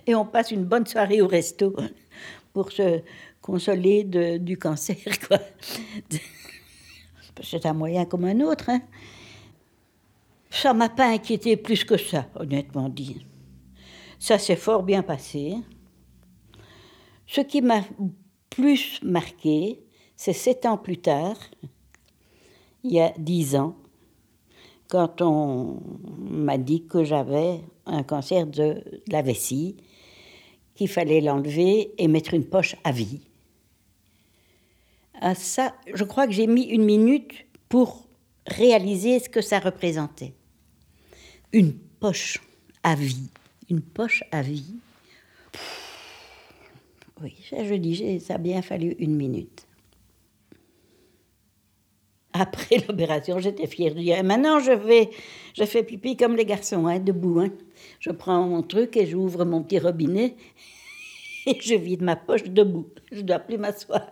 Et 0.07 0.15
on 0.15 0.25
passe 0.25 0.51
une 0.51 0.65
bonne 0.65 0.87
soirée 0.87 1.21
au 1.21 1.27
resto 1.27 1.75
pour 2.53 2.73
se 2.73 3.01
consoler 3.43 4.05
de- 4.05 4.39
du 4.39 4.57
cancer. 4.59 4.97
quoi. 5.27 5.39
C'est 7.43 7.67
un 7.67 7.73
moyen 7.75 8.05
comme 8.05 8.25
un 8.25 8.41
autre. 8.41 8.69
hein. 8.71 8.81
Ça 10.51 10.73
m'a 10.75 10.89
pas 10.89 11.09
inquiété 11.09 11.57
plus 11.57 11.85
que 11.85 11.97
ça, 11.97 12.27
honnêtement 12.35 12.89
dit. 12.89 13.25
Ça 14.19 14.39
s'est 14.39 14.57
fort 14.57 14.83
bien 14.83 15.03
passé. 15.03 15.55
Ce 17.27 17.41
qui 17.41 17.63
m'a 17.63 17.83
plus 18.51 19.01
marqué, 19.03 19.81
c'est 20.17 20.33
sept 20.33 20.67
ans 20.67 20.79
plus 20.79 20.99
tard, 20.99 21.37
il 22.83 22.93
y 22.93 23.01
a 23.01 23.13
dix 23.19 23.55
ans, 23.55 23.77
quand 24.89 25.21
on 25.21 25.81
m'a 26.19 26.59
dit 26.59 26.87
que 26.87 27.05
j'avais 27.05 27.61
un 27.87 28.03
cancer 28.03 28.47
de 28.47 28.83
la 29.09 29.23
vessie, 29.23 29.77
qu'il 30.75 30.89
fallait 30.89 31.21
l'enlever 31.21 31.93
et 31.99 32.09
mettre 32.09 32.35
une 32.35 32.45
poche 32.45 32.77
à 32.85 32.93
vie. 32.93 33.21
Ah, 35.21 35.35
ça, 35.35 35.75
je 35.93 36.05
crois 36.05 36.27
que 36.27 36.33
j'ai 36.33 36.47
mis 36.47 36.63
une 36.63 36.85
minute 36.85 37.33
pour 37.69 38.07
réaliser 38.47 39.19
ce 39.19 39.29
que 39.29 39.41
ça 39.41 39.59
représentait. 39.59 40.35
Une 41.53 41.75
poche 41.75 42.41
à 42.83 42.95
vie. 42.95 43.29
Une 43.71 43.83
poche 43.83 44.25
à 44.33 44.43
vie. 44.43 44.75
Oui, 47.23 47.35
je 47.51 47.75
dis, 47.75 48.21
ça 48.21 48.35
a 48.35 48.39
bien 48.39 48.63
fallu 48.63 48.95
une 48.99 49.15
minute. 49.17 49.67
Après 52.33 52.77
l'opération, 52.89 53.39
j'étais 53.39 53.67
fière 53.67 53.95
de 53.95 54.01
dire 54.01 54.23
maintenant 54.23 54.61
je 54.61 54.73
vais, 54.73 55.11
je 55.57 55.65
fais 55.65 55.83
pipi 55.83 56.17
comme 56.17 56.37
les 56.37 56.45
garçons, 56.45 56.87
hein, 56.87 57.01
debout. 57.01 57.41
hein. 57.41 57.51
Je 58.01 58.11
prends 58.11 58.47
mon 58.47 58.63
truc 58.63 58.97
et 58.97 59.07
j'ouvre 59.07 59.45
mon 59.45 59.63
petit 59.63 59.79
robinet 59.79 60.37
et 61.47 61.59
je 61.61 61.75
vide 61.75 62.03
ma 62.03 62.17
poche 62.17 62.45
debout. 62.45 62.89
Je 63.11 63.19
ne 63.19 63.23
dois 63.23 63.39
plus 63.41 63.59
m'asseoir. 63.59 64.07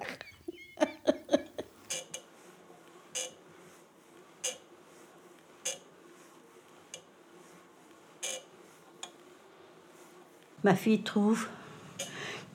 Ma 10.66 10.74
fille 10.74 11.00
trouve 11.00 11.46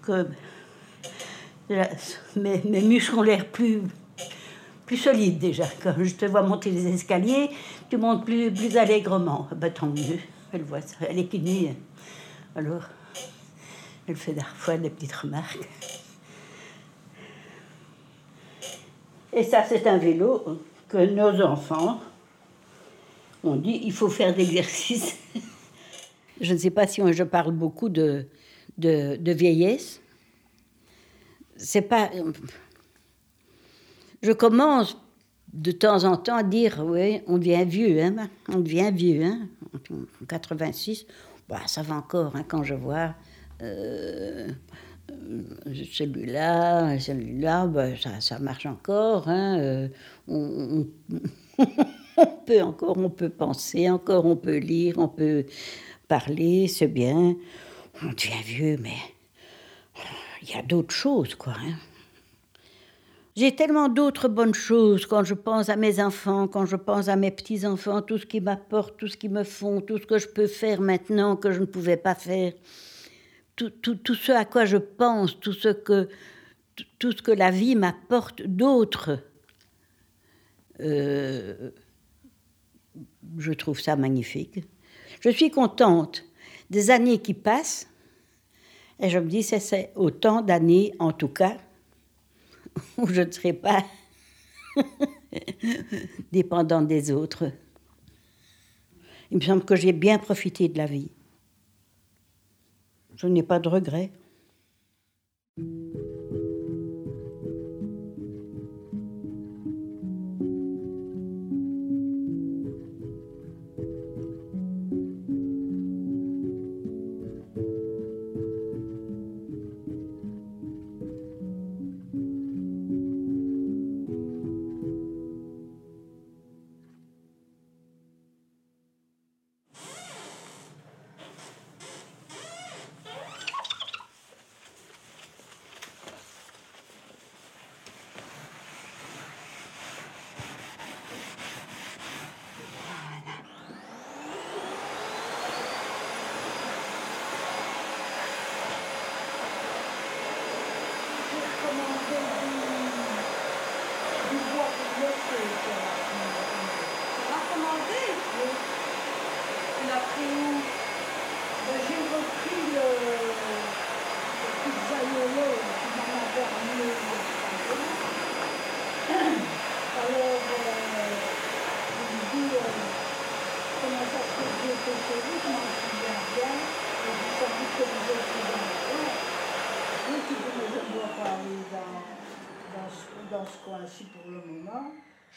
que 0.02 0.28
mes, 2.36 2.82
muscles 2.82 3.15
ont 3.15 3.21
l'air 3.21 3.45
plus, 3.45 3.84
plus 4.86 4.97
solides 4.97 5.39
déjà. 5.39 5.63
Quand 5.82 5.93
je 5.97 6.15
te 6.15 6.26
vois 6.26 6.41
monter 6.41 6.71
les 6.71 6.88
escaliers, 6.88 7.52
tu 7.89 7.95
montes 7.95 8.26
plus, 8.26 8.52
plus 8.52 8.76
allègrement. 8.76 9.47
Ben, 9.56 9.71
tant 9.71 9.88
mieux, 9.88 10.19
elle 10.52 10.63
voit 10.63 10.82
ça. 10.82 10.97
Elle 11.10 11.19
est 11.19 11.28
kiné. 11.28 11.78
Alors, 12.54 12.84
elle 14.10 14.17
fait 14.17 14.34
parfois 14.34 14.76
des 14.76 14.89
petites 14.89 15.15
remarques. 15.15 15.69
Et 19.32 19.43
ça, 19.45 19.63
c'est 19.63 19.88
un 19.88 19.97
vélo 19.97 20.60
que 20.89 20.97
nos 20.97 21.41
enfants 21.45 22.02
ont 23.41 23.56
dit 23.56 23.80
il 23.86 23.93
faut 23.93 24.10
faire 24.10 24.34
de 24.34 24.39
l'exercice. 24.39 25.15
Je 26.41 26.54
ne 26.54 26.58
sais 26.58 26.71
pas 26.71 26.88
si 26.88 27.01
je 27.13 27.23
parle 27.23 27.54
beaucoup 27.54 27.89
de, 27.89 28.25
de, 28.77 29.32
vieillesse. 29.32 30.01
C'est 31.56 31.84
pas. 31.84 32.10
Je 34.23 34.32
commence 34.32 34.97
de 35.54 35.71
temps 35.71 36.04
en 36.04 36.17
temps 36.17 36.38
à 36.38 36.43
dire 36.43 36.82
oui, 36.84 37.21
on 37.27 37.38
devient 37.38 37.65
vieux, 37.65 38.01
hein, 38.01 38.30
on 38.49 38.60
devient 38.60 38.91
vieux. 38.93 39.23
Hein. 39.23 39.47
En 39.73 40.25
86, 40.25 41.06
bah, 41.47 41.62
ça 41.67 41.82
va 41.84 41.95
encore 41.95 42.36
hein, 42.36 42.43
quand 42.47 42.63
je 42.63 42.73
vois 42.73 43.13
euh, 43.62 44.47
celui-là, 45.65 46.99
celui-là, 46.99 47.67
bah, 47.67 47.89
ça, 48.19 48.39
marche 48.39 48.65
encore. 48.65 49.27
hein, 49.27 49.60
euh, 49.60 49.88
on, 50.27 50.86
on- 51.10 51.67
on 52.17 52.25
peut 52.45 52.62
encore, 52.62 52.97
on 52.97 53.10
peut 53.10 53.30
penser, 53.30 53.89
encore 53.89 54.25
on 54.25 54.36
peut 54.36 54.58
lire, 54.58 54.95
on 54.97 55.08
peut 55.08 55.45
parler, 56.15 56.67
c'est 56.67 56.89
bien. 56.89 57.38
On 58.04 58.08
devient 58.12 58.43
vieux, 58.43 58.78
mais 58.82 58.97
il 60.41 60.50
y 60.50 60.56
a 60.56 60.62
d'autres 60.62 60.93
choses, 60.93 61.36
quoi. 61.36 61.54
hein. 61.54 61.76
J'ai 63.38 63.56
tellement 63.56 63.88
d'autres 63.88 64.28
bonnes 64.28 64.54
choses 64.54 65.06
quand 65.06 65.24
je 65.24 65.34
pense 65.34 65.69
à 65.69 65.78
mes 65.78 66.02
enfants, 66.04 66.50
quand 66.50 66.65
je 66.65 66.76
pense 66.76 67.08
à 67.08 67.15
mes 67.15 67.32
petits-enfants, 67.32 68.02
tout 68.02 68.17
ce 68.17 68.26
qui 68.26 68.41
m'apportent, 68.41 68.97
tout 68.97 69.08
ce 69.08 69.15
qu'ils 69.15 69.32
me 69.32 69.45
font, 69.45 69.80
tout 69.80 70.00
ce 70.00 70.06
que 70.06 70.17
je 70.17 70.28
peux 70.28 70.47
faire 70.47 70.82
maintenant 70.82 71.38
que 71.38 71.54
je 71.54 71.62
ne 71.62 71.65
pouvais 71.76 71.95
pas 71.95 72.13
faire. 72.15 72.52
Tout, 73.56 73.69
tout, 73.69 73.95
tout 73.95 74.15
ce 74.15 74.34
à 74.34 74.43
quoi 74.43 74.65
je 74.65 74.78
pense, 74.78 75.39
tout 75.39 75.54
ce 75.54 75.69
que, 75.69 76.10
tout- 77.00 77.13
ce 77.13 77.21
que 77.21 77.32
la 77.32 77.52
vie 77.52 77.76
m'apporte 77.76 78.41
d'autre. 78.41 79.19
Euh, 80.82 81.71
je 83.38 83.54
trouve 83.54 83.80
ça 83.80 83.95
magnifique. 83.95 84.60
Je 85.22 85.30
suis 85.30 85.52
contente 85.52 86.26
des 86.70 86.90
années 86.92 87.20
qui 87.20 87.34
passent 87.34 87.88
et 89.00 89.10
je 89.10 89.18
me 89.20 89.30
dis, 89.30 89.44
c'est- 89.44 89.92
autant 89.96 90.42
d'années 90.42 90.94
en 91.00 91.12
tout 91.14 91.28
cas 91.30 91.58
où 92.98 93.08
je 93.08 93.22
ne 93.22 93.32
serai 93.32 93.54
pas 93.54 93.84
dépendante 96.32 96.88
des 96.88 97.12
autres. 97.12 97.52
Il 99.32 99.38
me 99.38 99.42
semble 99.42 99.64
que 99.64 99.76
j'ai 99.76 99.94
bien 99.94 100.18
profité 100.18 100.68
de 100.68 100.78
la 100.78 100.86
vie. 100.86 101.10
Je 103.16 103.28
n'ai 103.28 103.44
pas 103.44 103.60
de 103.60 103.70
regrets. 103.70 104.12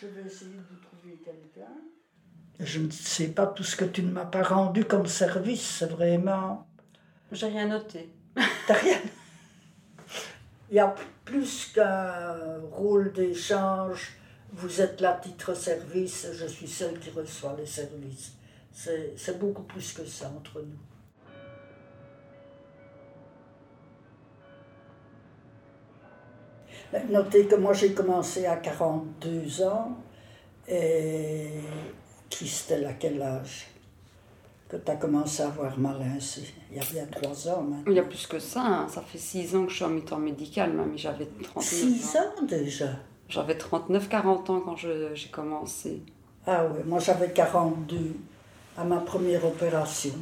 Je 0.05 0.21
vais 0.21 0.27
essayer 0.27 0.51
de 0.51 0.77
trouver 0.83 1.17
quelqu'un. 1.25 1.73
Je 2.61 2.81
ne 2.81 2.91
sais 2.91 3.29
pas 3.29 3.47
tout 3.47 3.65
ce 3.65 3.75
que 3.75 3.87
tu 3.87 4.03
ne 4.03 4.11
m'as 4.11 4.27
pas 4.27 4.43
rendu 4.43 4.85
comme 4.85 5.07
service, 5.07 5.79
c'est 5.79 5.87
vraiment. 5.87 6.67
J'ai 7.33 7.47
rien 7.47 7.69
noté. 7.69 8.11
T'as 8.67 8.75
rien? 8.75 8.99
Il 10.71 10.77
y 10.77 10.79
a 10.79 10.95
plus 11.25 11.73
qu'un 11.75 12.61
rôle 12.71 13.13
d'échange. 13.13 14.19
Vous 14.53 14.83
êtes 14.83 15.01
là 15.01 15.19
titre 15.23 15.55
service, 15.55 16.29
je 16.35 16.47
suis 16.47 16.69
celle 16.69 16.99
qui 16.99 17.09
reçoit 17.11 17.57
les 17.57 17.67
services. 17.67 18.35
C'est 18.73 19.39
beaucoup 19.39 19.63
plus 19.63 19.95
que 19.95 20.05
ça 20.05 20.29
entre 20.29 20.61
nous. 20.61 20.79
Notez 27.09 27.47
que 27.47 27.57
moi 27.57 27.73
j'ai 27.73 27.93
commencé 27.93 28.47
à 28.47 28.57
42 28.57 29.63
ans 29.63 29.97
et 30.69 31.49
Christelle, 32.31 32.87
à 32.87 32.93
quel 32.95 33.21
âge? 33.21 33.67
Que 34.69 34.77
tu 34.77 34.91
as 34.91 34.97
commencé 34.97 35.43
à 35.43 35.47
avoir 35.47 35.79
mal 35.79 35.97
ainsi 36.17 36.55
Il 36.71 36.79
y 36.79 36.81
a 36.81 36.85
bien 36.85 37.07
trois 37.07 37.49
ans 37.49 37.63
maintenant. 37.63 37.85
Il 37.93 37.95
y 37.95 37.99
a 37.99 38.05
plus 38.05 38.27
que 38.27 38.39
ça, 38.39 38.63
hein. 38.63 38.89
ça 38.89 39.03
fait 39.03 39.19
6 39.19 39.57
ans 39.57 39.65
que 39.65 39.71
je 39.71 39.77
suis 39.77 39.85
en 39.85 39.91
mi-temps 39.91 40.19
médical, 40.19 40.73
mamie, 40.73 40.99
j'avais 40.99 41.27
39 41.27 41.65
Six 41.65 42.17
ans 42.17 42.43
déjà? 42.45 42.89
J'avais 43.29 43.55
39-40 43.55 44.51
ans 44.51 44.61
quand 44.61 44.77
j'ai 44.77 45.29
commencé. 45.31 46.03
Ah 46.47 46.65
oui, 46.67 46.81
moi 46.87 46.99
j'avais 46.99 47.31
42 47.31 47.97
à 48.77 48.85
ma 48.85 48.99
première 48.99 49.45
opération. 49.45 50.13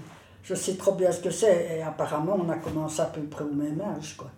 Je 0.42 0.54
sais 0.54 0.74
trop 0.74 0.92
bien 0.92 1.12
ce 1.12 1.20
que 1.20 1.30
c'est 1.30 1.76
et 1.78 1.82
apparemment 1.82 2.37
on 2.38 2.48
a 2.48 2.56
commencé 2.56 3.00
à 3.00 3.06
peu 3.06 3.22
près 3.22 3.44
au 3.44 3.52
même 3.52 3.80
âge. 3.80 4.16
Quoi. 4.16 4.30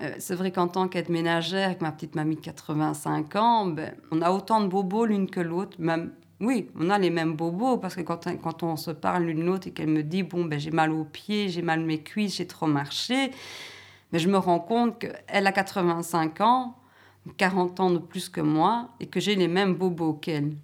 Euh, 0.00 0.14
c'est 0.18 0.34
vrai 0.34 0.52
qu'en 0.52 0.68
tant 0.68 0.88
qu'aide 0.88 1.08
ménagère, 1.08 1.66
avec 1.66 1.80
ma 1.80 1.90
petite 1.90 2.14
mamie 2.14 2.36
de 2.36 2.40
85 2.40 3.36
ans, 3.36 3.66
ben, 3.66 3.94
on 4.10 4.20
a 4.20 4.30
autant 4.30 4.60
de 4.60 4.68
bobos 4.68 5.06
l'une 5.06 5.30
que 5.30 5.40
l'autre. 5.40 5.76
Même, 5.78 6.12
oui, 6.40 6.68
on 6.78 6.90
a 6.90 6.98
les 6.98 7.10
mêmes 7.10 7.34
bobos 7.34 7.78
parce 7.78 7.94
que 7.94 8.02
quand, 8.02 8.28
quand 8.42 8.62
on 8.62 8.76
se 8.76 8.90
parle 8.90 9.24
l'une 9.24 9.44
l'autre 9.44 9.68
et 9.68 9.70
qu'elle 9.70 9.88
me 9.88 10.02
dit 10.02 10.22
bon 10.22 10.44
ben 10.44 10.58
j'ai 10.60 10.70
mal 10.70 10.92
aux 10.92 11.04
pieds, 11.04 11.48
j'ai 11.48 11.62
mal 11.62 11.80
mes 11.80 12.02
cuisses, 12.02 12.36
j'ai 12.36 12.46
trop 12.46 12.66
marché, 12.66 13.30
mais 14.12 14.18
je 14.18 14.28
me 14.28 14.36
rends 14.36 14.60
compte 14.60 14.98
qu'elle 14.98 15.46
a 15.46 15.52
85 15.52 16.40
ans, 16.42 16.76
40 17.38 17.80
ans 17.80 17.90
de 17.90 17.98
plus 17.98 18.28
que 18.28 18.42
moi 18.42 18.90
et 19.00 19.06
que 19.06 19.18
j'ai 19.18 19.34
les 19.34 19.48
mêmes 19.48 19.74
bobos 19.74 20.14
qu'elle. 20.14 20.56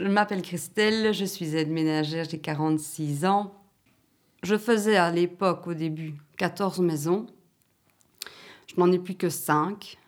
Je 0.00 0.06
m'appelle 0.06 0.42
Christelle, 0.42 1.12
je 1.12 1.24
suis 1.24 1.56
aide 1.56 1.70
ménagère, 1.70 2.24
j'ai 2.30 2.38
46 2.38 3.24
ans. 3.24 3.52
Je 4.44 4.56
faisais 4.56 4.96
à 4.96 5.10
l'époque, 5.10 5.66
au 5.66 5.74
début, 5.74 6.14
14 6.36 6.78
maisons. 6.78 7.26
Je 8.68 8.76
n'en 8.76 8.92
ai 8.92 9.00
plus 9.00 9.16
que 9.16 9.28
5, 9.28 9.98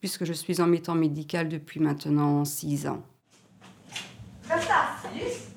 puisque 0.00 0.24
je 0.24 0.32
suis 0.32 0.62
en 0.62 0.66
mi-temps 0.66 0.94
médical 0.94 1.50
depuis 1.50 1.78
maintenant 1.78 2.46
6 2.46 2.86
ans. 2.86 3.02
Reste 4.48 4.70
assise. 4.70 5.50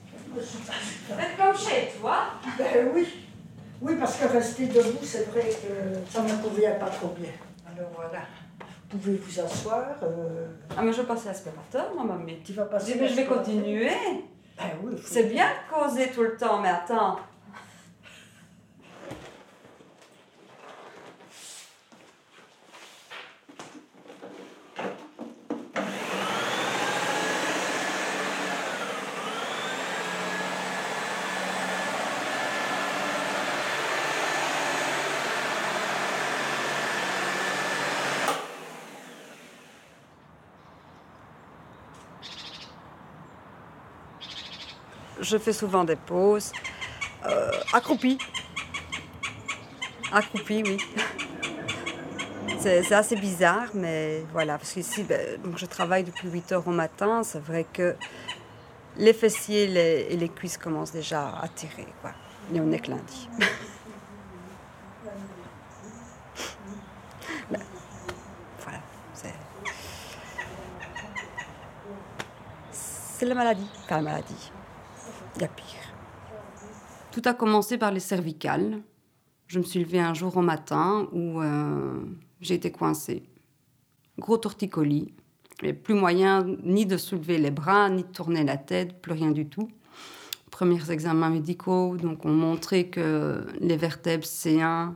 Faites 1.07 1.37
comme 1.37 1.57
chez 1.57 1.97
toi. 1.97 2.25
Ben 2.57 2.89
oui. 2.93 3.07
Oui, 3.81 3.93
parce 3.97 4.17
que 4.17 4.27
rester 4.27 4.67
debout, 4.67 4.99
c'est 5.01 5.29
vrai 5.31 5.49
que 5.49 6.11
ça 6.11 6.23
ne 6.23 6.27
me 6.27 6.43
convient 6.43 6.71
pas 6.71 6.89
trop 6.89 7.15
bien. 7.17 7.31
Alors 7.65 7.89
voilà. 7.95 8.23
Vous 8.91 8.97
pouvez 8.99 9.15
vous 9.17 9.39
asseoir. 9.39 9.85
euh, 10.03 10.47
Ah, 10.77 10.81
mais 10.81 10.91
je 10.93 11.01
passe 11.03 11.25
l'aspirateur, 11.25 11.93
moi, 11.95 12.03
mamie. 12.03 12.39
Tu 12.43 12.53
vas 12.53 12.65
passer. 12.65 12.91
Je 12.93 12.97
dis, 12.97 13.03
mais 13.03 13.07
je 13.09 13.15
vais 13.15 13.25
continuer. 13.25 13.89
Ben 14.57 14.65
oui. 14.83 14.93
faut- 14.97 15.07
C'est 15.13 15.23
bien 15.23 15.45
de 15.47 15.73
causer 15.73 16.09
tout 16.11 16.23
le 16.23 16.35
temps, 16.35 16.59
mais 16.61 16.69
attends. 16.69 17.17
Je 45.31 45.37
fais 45.37 45.53
souvent 45.53 45.85
des 45.85 45.95
pauses. 45.95 46.51
Euh, 47.25 47.51
accroupie. 47.71 48.17
Accroupie, 50.11 50.61
oui. 50.65 50.77
C'est 52.59 52.91
assez 52.91 53.15
bizarre, 53.15 53.69
mais 53.73 54.25
voilà, 54.33 54.57
parce 54.57 54.73
qu'ici, 54.73 55.03
ben, 55.03 55.41
donc 55.41 55.57
je 55.57 55.65
travaille 55.65 56.03
depuis 56.03 56.29
8 56.29 56.51
heures 56.51 56.67
au 56.67 56.71
matin. 56.71 57.23
C'est 57.23 57.39
vrai 57.39 57.65
que 57.71 57.95
les 58.97 59.13
fessiers 59.13 60.11
et 60.11 60.17
les 60.17 60.27
cuisses 60.27 60.57
commencent 60.57 60.91
déjà 60.91 61.29
à 61.41 61.47
tirer. 61.47 61.87
Quoi. 62.01 62.11
Et 62.53 62.59
on 62.59 62.69
est 62.73 62.79
que 62.79 62.91
lundi. 62.91 63.29
Ben, 67.49 67.61
voilà, 68.63 68.79
c'est. 69.13 69.33
La 73.25 73.35
maladie. 73.35 73.69
Enfin, 73.85 73.97
la 73.97 74.01
maladie. 74.01 74.51
Tout 77.11 77.21
a 77.25 77.33
commencé 77.33 77.77
par 77.77 77.91
les 77.91 77.99
cervicales. 77.99 78.81
Je 79.47 79.59
me 79.59 79.63
suis 79.63 79.79
levée 79.79 79.99
un 79.99 80.13
jour 80.13 80.37
au 80.37 80.41
matin 80.41 81.07
où 81.11 81.41
euh, 81.41 82.01
j'ai 82.39 82.55
été 82.55 82.71
coincée. 82.71 83.23
Gros 84.17 84.37
torticolis. 84.37 85.13
Et 85.63 85.73
plus 85.73 85.93
moyen 85.93 86.45
ni 86.63 86.85
de 86.85 86.97
soulever 86.97 87.37
les 87.37 87.51
bras, 87.51 87.89
ni 87.89 88.03
de 88.03 88.07
tourner 88.07 88.43
la 88.43 88.57
tête, 88.57 89.01
plus 89.01 89.11
rien 89.11 89.31
du 89.31 89.47
tout. 89.47 89.69
Premiers 90.49 90.89
examens 90.89 91.29
médicaux 91.29 91.97
donc, 91.97 92.25
ont 92.25 92.33
montré 92.33 92.89
que 92.89 93.45
les 93.59 93.77
vertèbres 93.77 94.25
C1, 94.25 94.93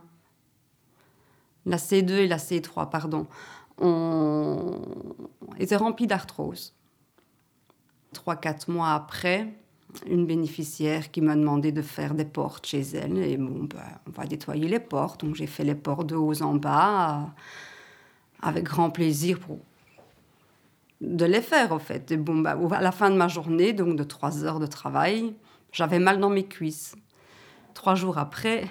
la 1.66 1.78
C2 1.78 2.12
et 2.12 2.28
la 2.28 2.38
C3, 2.38 2.90
pardon, 2.90 3.28
été 5.60 5.76
remplies 5.76 6.08
d'arthrose. 6.08 6.74
Trois, 8.14 8.36
quatre 8.36 8.70
mois 8.70 8.94
après, 8.94 9.54
une 10.08 10.26
bénéficiaire 10.26 11.12
qui 11.12 11.22
m'a 11.22 11.36
demandé 11.36 11.72
de 11.72 11.82
faire 11.82 12.14
des 12.14 12.26
portes 12.26 12.66
chez 12.66 12.82
elle. 12.82 13.18
Et 13.18 13.38
bon, 13.38 13.64
ben, 13.64 13.80
on 14.08 14.12
va 14.12 14.26
nettoyer 14.26 14.68
les 14.68 14.80
portes. 14.80 15.26
Donc 15.26 15.36
j'ai 15.36 15.48
fait 15.48 15.64
les 15.64 15.76
portes 15.76 16.08
de 16.08 16.16
haut 16.16 16.42
en 16.42 16.56
bas, 16.56 17.34
avec 18.42 18.64
grand 18.64 18.90
plaisir 18.90 19.40
pour 19.40 19.60
de 21.02 21.26
les 21.26 21.42
faire, 21.42 21.72
en 21.74 21.80
fait. 21.80 22.12
Et 22.12 22.18
bon, 22.18 22.40
ben, 22.40 22.58
à 22.72 22.82
la 22.82 22.92
fin 22.92 23.10
de 23.10 23.16
ma 23.16 23.28
journée, 23.28 23.74
donc 23.74 23.96
de 23.96 24.04
trois 24.04 24.44
heures 24.44 24.60
de 24.60 24.68
travail, 24.68 25.34
j'avais 25.72 26.00
mal 26.00 26.20
dans 26.20 26.30
mes 26.30 26.46
cuisses. 26.46 26.96
Trois 27.74 27.96
jours 27.96 28.18
après, 28.18 28.66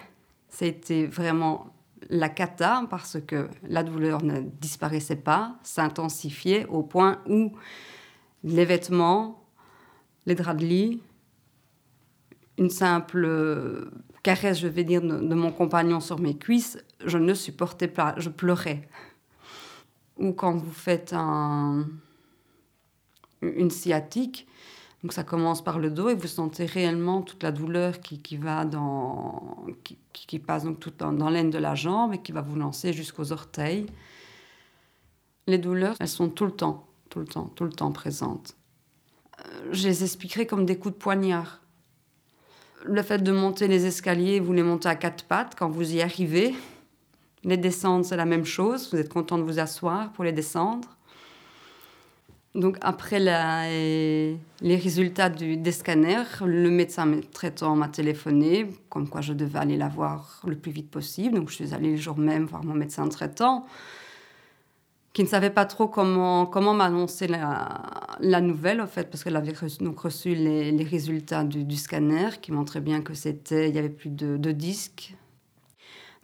c'était 0.49 1.07
vraiment 1.07 1.67
la 2.11 2.29
cata 2.29 2.85
parce 2.91 3.19
que 3.27 3.49
la 3.63 3.83
douleur 3.83 4.23
ne 4.23 4.41
disparaissait 4.41 5.17
pas, 5.17 5.57
s'intensifiait 5.63 6.67
au 6.67 6.83
point 6.83 7.19
où 7.29 7.53
les 8.43 8.65
vêtements, 8.65 9.43
les 10.27 10.35
draps 10.35 10.61
de 10.61 10.67
lit, 10.67 11.03
une 12.59 12.71
simple 12.71 13.25
euh, 13.25 13.91
caresse, 14.23 14.59
je 14.61 14.69
vais 14.69 14.85
dire, 14.85 15.03
de, 15.03 15.35
mon 15.35 15.53
compagnon 15.53 16.01
sur 16.01 16.19
mes 16.21 16.37
cuisses, 16.37 16.79
je 17.05 17.19
ne 17.19 17.35
supportais 17.35 17.89
pas, 17.89 18.15
je 18.17 18.31
pleurais. 18.31 18.89
Ou 20.19 20.33
quand 20.33 20.53
vous 20.57 20.73
faites 20.73 21.13
un, 21.13 21.87
une 23.43 23.71
sciatique, 23.71 24.47
donc 25.03 25.13
ça 25.13 25.25
commence 25.25 25.63
par 25.63 25.79
le 25.79 25.91
dos 25.91 26.09
et 26.09 26.15
vous 26.15 26.29
sentez 26.29 26.65
réellement 26.65 27.21
toute 27.23 27.43
la 27.43 27.53
douleur 27.53 28.01
qui, 28.01 28.23
qui 28.23 28.37
va 28.37 28.65
dans, 28.65 29.57
qui, 29.83 29.99
qui- 30.13 30.27
qui 30.27 30.39
passe 30.39 30.65
donc 30.65 30.81
tout 30.81 30.93
dans, 30.97 31.13
dans 31.13 31.29
l'aine 31.29 31.51
de 31.51 31.59
la 31.59 31.75
jambe 31.75 32.15
et 32.15 32.19
qui 32.23 32.33
va 32.33 32.41
vous 32.41 32.57
lancer 32.57 32.93
jusqu'aux 32.95 33.33
orteils. 33.33 33.87
Les 35.47 35.59
douleurs, 35.59 35.97
elles 36.01 36.09
sont 36.09 36.31
tout 36.31 36.47
le 36.47 36.53
temps, 36.53 36.87
tout 37.11 37.19
le 37.19 37.27
temps, 37.27 37.51
tout 37.55 37.65
le 37.65 37.73
temps 37.73 37.93
présentes. 37.93 38.57
Euh, 39.41 39.69
je 39.73 39.89
les 39.89 40.03
expliquerai 40.05 40.47
comme 40.47 40.65
des 40.65 40.79
coups 40.79 40.95
de 40.95 40.99
poignard. 40.99 41.61
Le 42.85 43.03
fait 43.03 43.23
de 43.23 43.33
monter 43.33 43.67
les 43.67 43.87
escaliers, 43.87 44.41
vous 44.41 44.53
les 44.53 44.63
montez 44.63 44.89
à 44.89 44.95
quatre 44.95 45.25
pattes 45.25 45.55
quand 45.59 45.69
vous 45.69 45.95
y 45.95 46.03
arrivez. 46.03 46.55
Les 47.43 47.57
descendre, 47.57 48.05
c'est 48.05 48.17
la 48.17 48.25
même 48.25 48.45
chose. 48.45 48.91
Vous 48.93 48.99
êtes 48.99 49.13
content 49.13 49.39
de 49.39 49.43
vous 49.43 49.59
asseoir 49.59 50.13
pour 50.13 50.25
les 50.25 50.33
descendre. 50.33 50.89
Donc 52.55 52.79
après 52.83 53.19
les 53.19 54.77
résultats 54.77 55.29
du, 55.29 55.57
des 55.57 55.73
scanners, 55.73 56.23
le 56.45 56.71
médecin 56.71 57.21
traitant 57.33 57.75
m'a 57.75 57.89
téléphoné, 57.89 58.69
comme 58.89 59.09
quoi 59.09 59.23
je 59.23 59.33
devais 59.33 59.59
aller 59.59 59.77
la 59.77 59.89
voir 59.89 60.41
le 60.47 60.55
plus 60.55 60.71
vite 60.71 60.91
possible. 60.91 61.37
Donc 61.37 61.51
je 61.51 61.55
suis 61.57 61.75
allée 61.75 61.91
le 61.91 61.97
jour 61.97 62.17
même 62.17 62.45
voir 62.45 62.65
mon 62.65 62.75
médecin 62.75 63.09
traitant, 63.09 63.67
qui 65.15 65.23
ne 65.23 65.29
savait 65.29 65.51
pas 65.51 65.65
trop 65.65 65.87
comment, 65.87 66.45
comment 66.45 66.75
m'annoncer 66.75 67.29
la, 67.29 67.81
la 68.19 68.41
nouvelle, 68.41 68.81
en 68.81 68.89
fait, 68.89 69.09
parce 69.09 69.23
qu'elle 69.23 69.37
avait 69.37 69.53
reçu, 69.53 69.79
reçu 69.97 70.35
les, 70.35 70.73
les 70.73 70.85
résultats 70.85 71.45
du, 71.45 71.65
du 71.65 71.77
scanner, 71.77 72.31
qui 72.43 72.51
montraient 72.51 72.81
bien 72.81 73.01
que 73.01 73.15
c'était, 73.15 73.69
il 73.69 73.77
y 73.77 73.79
avait 73.79 73.89
plus 73.89 74.11
de, 74.11 74.37
de 74.37 74.51
disques. 74.51 75.15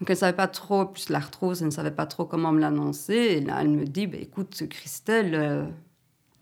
Donc 0.00 0.10
elle 0.10 0.16
ne 0.16 0.18
savait 0.20 0.36
pas 0.36 0.48
trop, 0.48 0.86
plus 0.86 1.08
l'arthrose, 1.08 1.60
elle 1.60 1.68
ne 1.68 1.72
savait 1.72 1.92
pas 1.92 2.06
trop 2.06 2.24
comment 2.24 2.50
me 2.50 2.60
l'annoncer. 2.60 3.14
Et 3.14 3.40
là, 3.40 3.58
elle 3.60 3.68
me 3.68 3.84
dit, 3.84 4.08
bah, 4.08 4.18
écoute, 4.20 4.66
Christelle, 4.68 5.34
euh, 5.36 5.66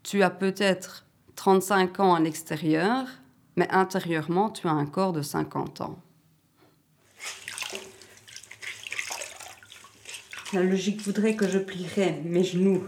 tu 0.03 0.23
as 0.23 0.31
peut-être 0.31 1.05
35 1.37 2.01
ans 2.01 2.15
à 2.15 2.21
l'extérieur, 2.21 3.05
mais 3.57 3.69
intérieurement, 3.71 4.49
tu 4.49 4.69
as 4.69 4.73
un 4.73 4.87
corps 4.87 5.13
de 5.13 5.21
50 5.21 5.83
ans. 5.83 5.99
La 10.55 10.63
logique 10.63 11.03
voudrait 11.03 11.35
que 11.35 11.47
je 11.47 11.59
plierais 11.59 12.21
mes 12.25 12.43
genoux 12.43 12.83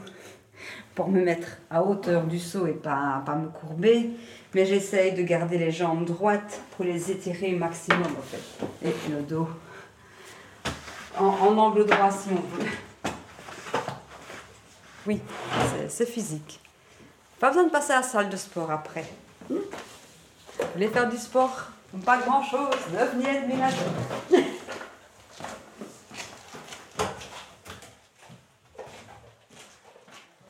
pour 0.94 1.08
me 1.08 1.22
mettre 1.22 1.58
à 1.70 1.82
hauteur 1.82 2.24
du 2.24 2.38
seau 2.38 2.66
et 2.66 2.72
pas, 2.72 3.22
me 3.36 3.48
courber, 3.48 4.10
mais 4.54 4.64
j'essaye 4.64 5.12
de 5.12 5.22
garder 5.22 5.58
les 5.58 5.70
jambes 5.70 6.06
droites 6.06 6.60
pour 6.74 6.86
les 6.86 7.10
étirer 7.10 7.54
au 7.54 7.58
maximum, 7.58 8.02
en 8.02 8.22
fait. 8.22 8.88
Et 8.88 8.94
le 9.10 9.22
dos 9.22 9.46
en, 11.18 11.56
angle 11.58 11.84
droit, 11.84 12.10
si 12.10 12.28
on 12.30 12.56
veut. 12.56 12.66
Oui, 15.06 15.20
c'est- 15.88 16.06
physique. 16.06 16.60
Pas 17.38 17.48
besoin 17.48 17.64
de 17.64 17.70
passer 17.70 17.92
à 17.92 17.96
la 17.96 18.02
salle 18.02 18.30
de 18.30 18.36
sport 18.36 18.70
après. 18.70 19.04
Hmm 19.50 19.56
Vous 20.58 20.64
voulez 20.74 20.88
faire 20.88 21.08
du 21.08 21.16
sport? 21.16 21.68
Pas 22.04 22.18
grand-chose, 22.18 22.70
9 22.92 23.16
niais. 23.16 23.42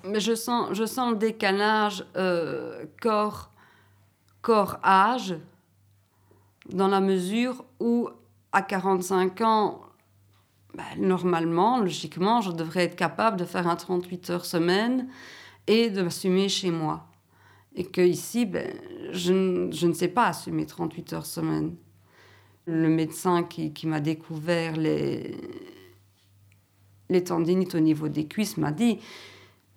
Mais 0.04 0.20
je 0.20 0.34
sens, 0.34 0.70
je 0.72 0.84
sens 0.84 1.12
le 1.12 1.16
décalage 1.16 2.04
euh, 2.16 2.84
corps, 3.00 3.50
corps-âge, 4.40 5.36
dans 6.68 6.88
la 6.88 7.00
mesure 7.00 7.64
où 7.80 8.08
à 8.52 8.62
45 8.62 9.40
ans, 9.42 9.80
ben, 10.74 10.84
normalement, 10.98 11.80
logiquement, 11.80 12.40
je 12.40 12.52
devrais 12.52 12.84
être 12.84 12.96
capable 12.96 13.36
de 13.36 13.44
faire 13.44 13.66
un 13.66 13.76
38 13.76 14.30
heures 14.30 14.44
semaine 14.44 15.08
et 15.66 15.90
de 15.90 16.02
m'assumer 16.02 16.48
chez 16.48 16.70
moi. 16.70 17.06
Et 17.74 17.84
que 17.84 18.00
ici, 18.00 18.46
ben, 18.46 18.72
je, 19.12 19.68
je 19.72 19.86
ne 19.86 19.92
sais 19.92 20.08
pas 20.08 20.26
assumer 20.26 20.66
38 20.66 21.12
heures 21.12 21.26
semaine. 21.26 21.74
Le 22.66 22.88
médecin 22.88 23.42
qui, 23.42 23.72
qui 23.72 23.86
m'a 23.86 24.00
découvert 24.00 24.76
les, 24.76 25.36
les 27.08 27.24
tendinites 27.24 27.74
au 27.74 27.80
niveau 27.80 28.08
des 28.08 28.26
cuisses 28.26 28.56
m'a 28.56 28.72
dit 28.72 28.98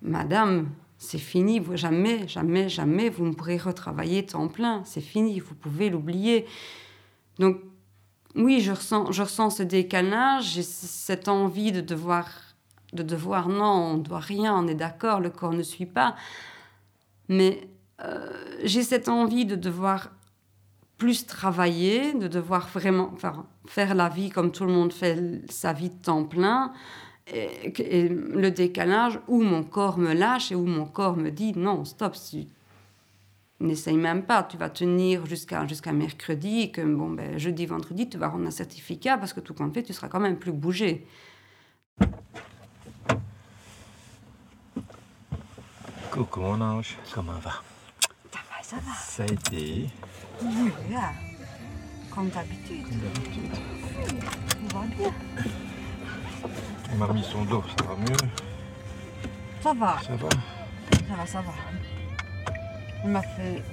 Madame, 0.03 0.69
c'est 0.97 1.17
fini, 1.17 1.59
vous, 1.59 1.77
jamais, 1.77 2.27
jamais, 2.27 2.67
jamais 2.67 3.09
vous 3.09 3.25
ne 3.25 3.33
pourrez 3.33 3.57
retravailler 3.57 4.25
temps 4.25 4.49
plein, 4.49 4.83
c'est 4.83 5.01
fini, 5.01 5.39
vous 5.39 5.55
pouvez 5.55 5.89
l'oublier. 5.89 6.45
Donc, 7.39 7.61
oui, 8.35 8.59
je 8.59 8.71
ressens, 8.71 9.11
je 9.11 9.23
ressens 9.23 9.51
ce 9.51 9.63
décalage, 9.63 10.53
j'ai 10.53 10.63
cette 10.63 11.29
envie 11.29 11.71
de 11.71 11.79
devoir, 11.79 12.27
de 12.91 13.01
devoir, 13.01 13.47
non, 13.47 13.65
on 13.65 13.97
ne 13.97 14.03
doit 14.03 14.19
rien, 14.19 14.53
on 14.55 14.67
est 14.67 14.75
d'accord, 14.75 15.21
le 15.21 15.29
corps 15.29 15.53
ne 15.53 15.63
suit 15.63 15.85
pas. 15.85 16.15
Mais 17.29 17.69
euh, 18.03 18.29
j'ai 18.65 18.83
cette 18.83 19.07
envie 19.07 19.45
de 19.45 19.55
devoir 19.55 20.11
plus 20.97 21.25
travailler, 21.25 22.13
de 22.13 22.27
devoir 22.27 22.67
vraiment 22.67 23.13
faire 23.67 23.95
la 23.95 24.09
vie 24.09 24.29
comme 24.29 24.51
tout 24.51 24.65
le 24.65 24.73
monde 24.73 24.91
fait 24.91 25.41
sa 25.49 25.73
vie 25.73 25.89
de 25.89 26.01
temps 26.01 26.25
plein. 26.25 26.73
Et, 27.27 28.09
le 28.09 28.51
décalage 28.51 29.19
où 29.27 29.41
mon 29.41 29.63
corps 29.63 29.97
me 29.97 30.13
lâche 30.13 30.51
et 30.51 30.55
où 30.55 30.65
mon 30.65 30.85
corps 30.85 31.15
me 31.15 31.29
dit 31.29 31.53
non, 31.55 31.85
stop, 31.85 32.15
si, 32.15 32.49
n'essaye 33.61 33.97
même 33.97 34.23
pas, 34.23 34.43
tu 34.43 34.57
vas 34.57 34.69
tenir 34.69 35.25
jusqu'à 35.25 35.65
jusqu'à 35.65 35.93
mercredi 35.93 36.61
et 36.61 36.71
que 36.71 36.81
bon, 36.81 37.11
ben, 37.11 37.37
jeudi, 37.37 37.65
vendredi, 37.65 38.09
tu 38.09 38.17
vas 38.17 38.27
rendre 38.27 38.47
un 38.47 38.51
certificat 38.51 39.17
parce 39.17 39.33
que 39.33 39.39
tout 39.39 39.53
compte 39.53 39.73
fait, 39.73 39.83
tu 39.83 39.93
seras 39.93 40.09
quand 40.09 40.19
même 40.19 40.37
plus 40.37 40.51
bougé. 40.51 41.07
Coucou 46.11 46.41
mon 46.41 46.61
ange, 46.61 46.97
comment 47.13 47.39
va? 47.39 47.63
Ça 48.31 48.39
va, 48.49 48.61
ça 48.61 48.75
va. 48.75 48.93
Ça 48.93 49.23
a 49.23 49.25
été? 49.25 49.89
Oui, 50.43 50.71
là, 50.91 51.11
comme 52.13 52.29
d'habitude. 52.29 52.85
On 54.63 54.77
va 54.77 54.85
bien. 54.95 55.13
Il 56.93 56.99
m'a 56.99 57.05
remis 57.07 57.23
son 57.23 57.43
dos, 57.45 57.63
ça 57.77 57.85
va 57.85 57.95
mieux 57.95 58.15
Ça 59.61 59.73
va. 59.73 59.97
Ça 60.05 60.15
va 60.15 60.29
Ça 60.29 61.15
va, 61.17 61.25
ça 61.25 61.39
va. 61.39 61.53
Il 63.03 63.09
m'a 63.09 63.21
fait. 63.21 63.63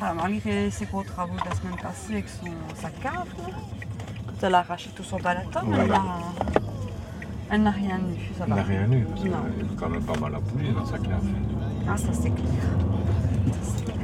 Malgré 0.00 0.70
ses 0.70 0.86
gros 0.86 1.04
travaux 1.04 1.34
de 1.38 1.48
la 1.48 1.54
semaine 1.54 1.76
passée 1.80 2.12
avec 2.14 2.28
son, 2.28 2.50
sa 2.74 2.90
cave, 2.90 3.28
elle 4.42 4.54
a 4.54 4.58
arraché 4.58 4.90
tout 4.94 5.04
son 5.04 5.18
balaton, 5.18 5.60
Ouais. 5.68 5.78
elle 5.80 5.88
n'a 5.88 6.02
elle 7.50 7.62
n'a 7.62 7.70
rien 7.70 7.98
eu. 7.98 8.34
Ça 8.36 8.44
va. 8.44 8.56
n'a 8.56 8.62
rien 8.62 8.90
eu, 8.90 9.04
parce 9.04 9.24
y 9.24 9.28
a 9.28 9.40
quand 9.78 9.88
même 9.88 10.02
pas 10.04 10.18
mal 10.18 10.34
à 10.34 10.40
bouger 10.40 10.72
dans 10.72 10.84
sa 10.84 10.98
cave. 10.98 11.24
Ah, 11.88 11.96
ça 11.96 12.12
c'est 12.12 12.30
clair. 12.30 12.50
Ça, 13.52 13.72
c'est 13.76 13.84
clair. 13.84 13.94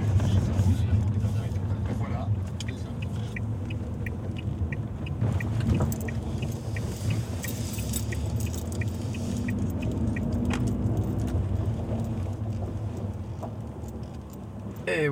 Et 14.86 15.08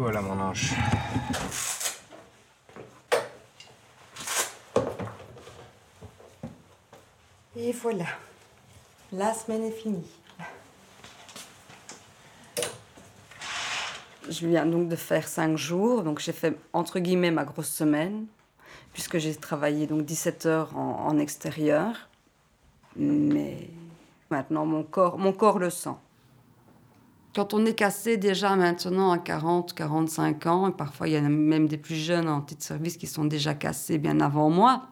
Et 7.56 7.72
voilà. 7.72 8.04
La 9.12 9.34
semaine 9.34 9.64
est 9.64 9.72
finie. 9.72 10.06
Je 14.28 14.46
viens 14.46 14.66
donc 14.66 14.88
de 14.88 14.96
faire 14.96 15.26
cinq 15.26 15.56
jours, 15.56 16.02
donc 16.02 16.20
j'ai 16.20 16.32
fait 16.32 16.56
entre 16.72 16.98
guillemets 16.98 17.30
ma 17.30 17.44
grosse 17.44 17.70
semaine, 17.70 18.26
puisque 18.92 19.18
j'ai 19.18 19.34
travaillé 19.34 19.86
donc 19.86 20.04
17 20.04 20.46
heures 20.46 20.76
en, 20.76 21.06
en 21.08 21.18
extérieur. 21.18 22.08
Mais 22.96 23.70
maintenant 24.30 24.66
mon 24.66 24.82
corps, 24.82 25.18
mon 25.18 25.32
corps 25.32 25.58
le 25.58 25.70
sent. 25.70 25.96
Quand 27.34 27.54
on 27.54 27.64
est 27.66 27.74
cassé 27.74 28.16
déjà 28.16 28.56
maintenant 28.56 29.12
à 29.12 29.18
40, 29.18 29.74
45 29.74 30.46
ans, 30.46 30.68
et 30.68 30.72
parfois 30.72 31.08
il 31.08 31.14
y 31.14 31.18
en 31.18 31.24
a 31.24 31.28
même 31.28 31.68
des 31.68 31.76
plus 31.78 31.94
jeunes 31.94 32.28
en 32.28 32.40
titre 32.40 32.64
service 32.64 32.96
qui 32.96 33.06
sont 33.06 33.24
déjà 33.24 33.54
cassés 33.54 33.98
bien 33.98 34.20
avant 34.20 34.50
moi, 34.50 34.88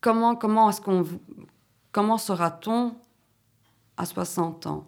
comment, 0.00 0.34
comment 0.34 0.70
est-ce 0.70 0.80
qu'on 0.80 1.04
comment 1.92 2.18
sera-t-on 2.18 2.96
à 3.96 4.06
60 4.06 4.66
ans? 4.66 4.86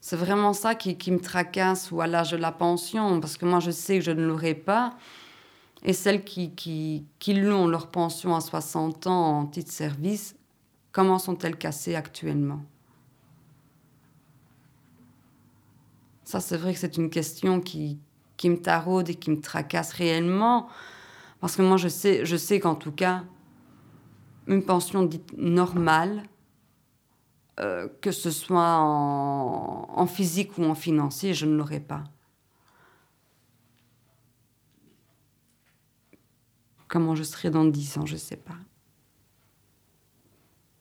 C'est 0.00 0.16
vraiment 0.16 0.54
ça 0.54 0.74
qui, 0.74 0.96
qui 0.96 1.10
me 1.10 1.20
tracasse 1.20 1.90
ou 1.90 2.00
à 2.00 2.06
l'âge 2.06 2.30
de 2.30 2.38
la 2.38 2.52
pension, 2.52 3.20
parce 3.20 3.36
que 3.36 3.44
moi 3.44 3.60
je 3.60 3.70
sais 3.70 3.98
que 3.98 4.04
je 4.04 4.10
ne 4.10 4.24
l'aurai 4.24 4.54
pas. 4.54 4.94
Et 5.82 5.92
celles 5.92 6.24
qui, 6.24 6.54
qui, 6.54 7.06
qui 7.18 7.34
l'ont, 7.34 7.66
leur 7.66 7.88
pension 7.88 8.34
à 8.34 8.40
60 8.40 9.06
ans 9.06 9.38
en 9.38 9.46
titre 9.46 9.72
service, 9.72 10.34
comment 10.92 11.18
sont-elles 11.18 11.56
cassées 11.56 11.94
actuellement? 11.94 12.64
Ça, 16.24 16.40
c'est 16.40 16.56
vrai 16.56 16.72
que 16.72 16.78
c'est 16.78 16.96
une 16.96 17.10
question 17.10 17.60
qui, 17.60 17.98
qui 18.36 18.50
me 18.50 18.56
taraude 18.56 19.08
et 19.08 19.14
qui 19.16 19.30
me 19.30 19.40
tracasse 19.40 19.92
réellement. 19.92 20.68
Parce 21.40 21.56
que 21.56 21.62
moi, 21.62 21.76
je 21.76 21.88
sais, 21.88 22.24
je 22.24 22.36
sais 22.36 22.60
qu'en 22.60 22.76
tout 22.76 22.92
cas, 22.92 23.24
une 24.46 24.64
pension 24.64 25.02
dite 25.02 25.36
normale, 25.36 26.22
euh, 27.58 27.88
que 28.00 28.12
ce 28.12 28.30
soit 28.30 28.76
en, 28.78 29.88
en 29.90 30.06
physique 30.06 30.56
ou 30.56 30.64
en 30.64 30.74
financier, 30.74 31.34
je 31.34 31.46
ne 31.46 31.56
l'aurai 31.56 31.80
pas. 31.80 32.04
Comment 36.88 37.14
je 37.14 37.22
serai 37.22 37.50
dans 37.50 37.64
10 37.64 37.98
ans, 37.98 38.06
je 38.06 38.14
ne 38.14 38.18
sais 38.18 38.36
pas. 38.36 38.56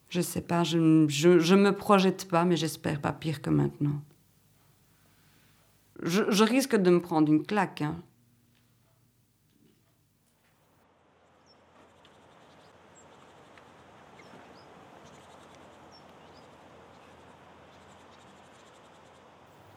Je 0.10 0.18
ne 0.20 0.24
sais 0.24 0.42
pas, 0.42 0.64
je 0.64 0.78
ne 0.78 1.56
me 1.56 1.72
projette 1.72 2.28
pas, 2.28 2.44
mais 2.46 2.58
j'espère 2.58 3.00
pas 3.00 3.14
pire 3.14 3.42
que 3.42 3.50
maintenant. 3.50 4.02
je, 6.04 6.24
je 6.30 6.44
risque 6.44 6.76
de 6.76 6.90
me 6.90 7.02
prendre 7.02 7.32
une 7.32 7.46
claque. 7.46 7.82
hein. 7.82 7.96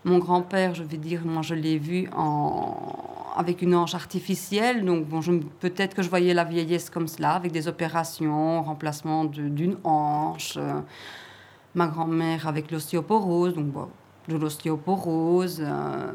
Mon 0.05 0.19
grand-père, 0.19 0.75
je 0.75 0.83
vais 0.83 0.97
dire, 0.97 1.25
moi 1.25 1.43
je 1.43 1.55
l'ai 1.55 1.79
vu 1.79 2.09
en... 2.13 3.12
avec 3.37 3.63
une 3.63 3.75
hanche 3.75 3.95
artificielle, 3.95 4.85
donc 4.85 5.07
bon, 5.07 5.21
peut-être 5.61 5.95
que 5.95 6.03
je 6.03 6.09
voyais 6.09 6.35
la 6.35 6.45
vieillesse 6.45 6.91
comme 6.91 7.09
cela, 7.09 7.33
avec 7.33 7.53
des 7.53 7.69
opérations, 7.69 8.63
remplacement 8.63 9.25
d'une 9.25 9.77
hanche. 9.85 10.55
euh, 10.57 10.81
ma 11.75 11.87
grand-mère 11.87 12.47
avec 12.47 12.71
l'ostéoporose, 12.71 13.55
donc 13.55 13.67
bon, 13.67 13.89
de 14.29 14.37
l'ostéoporose. 14.37 15.63
euh, 15.65 16.13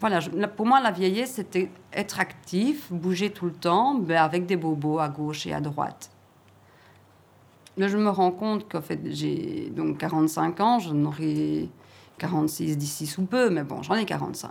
voilà, 0.00 0.20
pour 0.56 0.66
moi, 0.66 0.80
la 0.80 0.90
vieillesse, 0.92 1.32
c'était 1.32 1.70
être 1.92 2.20
actif, 2.20 2.90
bouger 2.90 3.30
tout 3.30 3.46
le 3.46 3.52
temps, 3.52 3.94
ben, 3.94 4.22
avec 4.22 4.46
des 4.46 4.56
bobos 4.56 4.98
à 4.98 5.08
gauche 5.08 5.46
et 5.46 5.52
à 5.52 5.60
droite. 5.60 6.10
Là, 7.76 7.88
je 7.88 7.96
me 7.96 8.08
rends 8.08 8.32
compte 8.32 8.68
qu'en 8.68 8.80
fait, 8.80 9.00
j'ai 9.10 9.70
donc 9.74 9.98
45 9.98 10.60
ans, 10.60 10.78
j'en 10.78 11.04
aurai 11.04 11.68
46 12.18 12.76
d'ici 12.78 13.06
sous 13.06 13.24
peu, 13.24 13.50
mais 13.50 13.62
bon, 13.62 13.82
j'en 13.82 13.94
ai 13.94 14.04
45. 14.04 14.50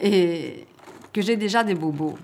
Et 0.00 0.66
que 1.12 1.20
j'ai 1.20 1.36
déjà 1.36 1.64
des 1.64 1.74
bobos. 1.74 2.16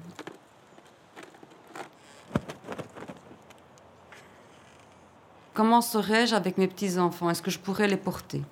Comment 5.53 5.81
serais-je 5.81 6.35
avec 6.35 6.59
mes 6.59 6.69
petits-enfants? 6.69 7.31
Est-ce 7.31 7.43
que 7.43 7.51
je 7.51 7.59
pourrais 7.59 7.89
les 7.89 7.97
porter? 7.97 8.43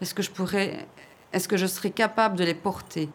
Est-ce 0.00 0.14
que 0.14 0.22
je 0.22 0.30
pourrais... 0.30 0.86
Est-ce 1.32 1.48
que 1.48 1.56
je 1.56 1.66
serais 1.66 1.90
capable 1.90 2.36
de 2.36 2.44
les 2.44 2.54
porter? 2.54 3.08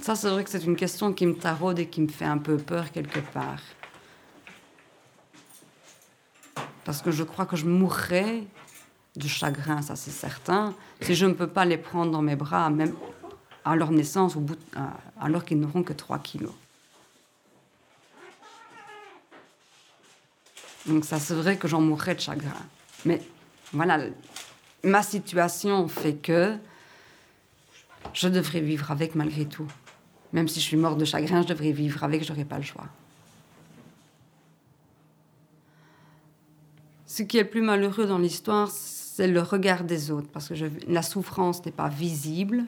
Ça, 0.00 0.14
c'est 0.14 0.28
vrai 0.28 0.44
que 0.44 0.50
c'est 0.50 0.64
une 0.64 0.76
question 0.76 1.12
qui 1.14 1.24
me 1.26 1.34
taraude 1.34 1.78
et 1.78 1.86
qui 1.86 2.02
me 2.02 2.08
fait 2.08 2.26
un 2.26 2.36
peu 2.36 2.58
peur 2.58 2.90
quelque 2.90 3.20
part. 3.20 3.60
Parce 6.84 7.00
que 7.00 7.10
je 7.10 7.22
crois 7.22 7.46
que 7.46 7.56
je 7.56 7.64
mourrais 7.64 8.44
de 9.16 9.28
chagrin, 9.28 9.80
ça 9.82 9.94
c'est 9.96 10.10
certain, 10.10 10.74
si 11.00 11.14
je 11.14 11.26
ne 11.26 11.32
peux 11.34 11.46
pas 11.46 11.64
les 11.64 11.76
prendre 11.76 12.10
dans 12.10 12.22
mes 12.22 12.36
bras, 12.36 12.68
même 12.70 12.94
à 13.64 13.76
leur 13.76 13.90
naissance, 13.92 14.36
au 14.36 14.40
bout 14.40 14.58
à- 14.76 14.94
alors 15.20 15.44
qu'ils 15.44 15.58
n'auront 15.60 15.82
que 15.82 15.92
3 15.92 16.18
kilos. 16.18 16.52
Donc 20.86 21.04
ça, 21.04 21.18
c'est 21.18 21.34
vrai 21.34 21.56
que 21.56 21.66
j'en 21.66 21.80
mourrais 21.80 22.14
de 22.14 22.20
chagrin. 22.20 22.52
Mais 23.06 23.22
voilà, 23.72 24.00
ma 24.82 25.02
situation 25.02 25.88
fait 25.88 26.14
que 26.14 26.56
je 28.12 28.28
devrais 28.28 28.60
vivre 28.60 28.90
avec 28.90 29.14
malgré 29.14 29.46
tout. 29.46 29.66
Même 30.34 30.46
si 30.48 30.60
je 30.60 30.64
suis 30.66 30.76
morte 30.76 30.98
de 30.98 31.04
chagrin, 31.06 31.40
je 31.42 31.46
devrais 31.48 31.72
vivre 31.72 32.04
avec, 32.04 32.22
je 32.24 32.30
n'aurais 32.32 32.44
pas 32.44 32.58
le 32.58 32.64
choix. 32.64 32.84
Ce 37.06 37.22
qui 37.22 37.38
est 37.38 37.44
le 37.44 37.48
plus 37.48 37.62
malheureux 37.62 38.06
dans 38.06 38.18
l'histoire, 38.18 38.68
c'est 39.16 39.28
le 39.28 39.40
regard 39.42 39.84
des 39.84 40.10
autres, 40.10 40.26
parce 40.32 40.48
que 40.48 40.54
la 40.88 41.02
souffrance 41.02 41.64
n'est 41.64 41.70
pas 41.70 41.88
visible. 41.88 42.64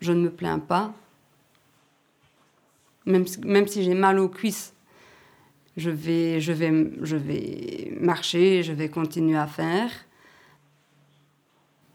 Je 0.00 0.12
ne 0.12 0.22
me 0.22 0.30
plains 0.30 0.58
pas. 0.58 0.94
Même, 3.04 3.26
si- 3.26 3.40
même 3.42 3.66
si 3.68 3.82
j'ai 3.84 3.92
mal 3.92 4.18
aux 4.18 4.30
cuisses, 4.30 4.72
je 5.76 5.90
vais, 5.90 6.40
je, 6.40 6.52
vais, 6.52 6.92
je 7.02 7.16
vais 7.16 7.92
marcher, 8.00 8.62
je 8.62 8.72
vais 8.72 8.88
continuer 8.88 9.36
à 9.36 9.46
faire. 9.46 9.90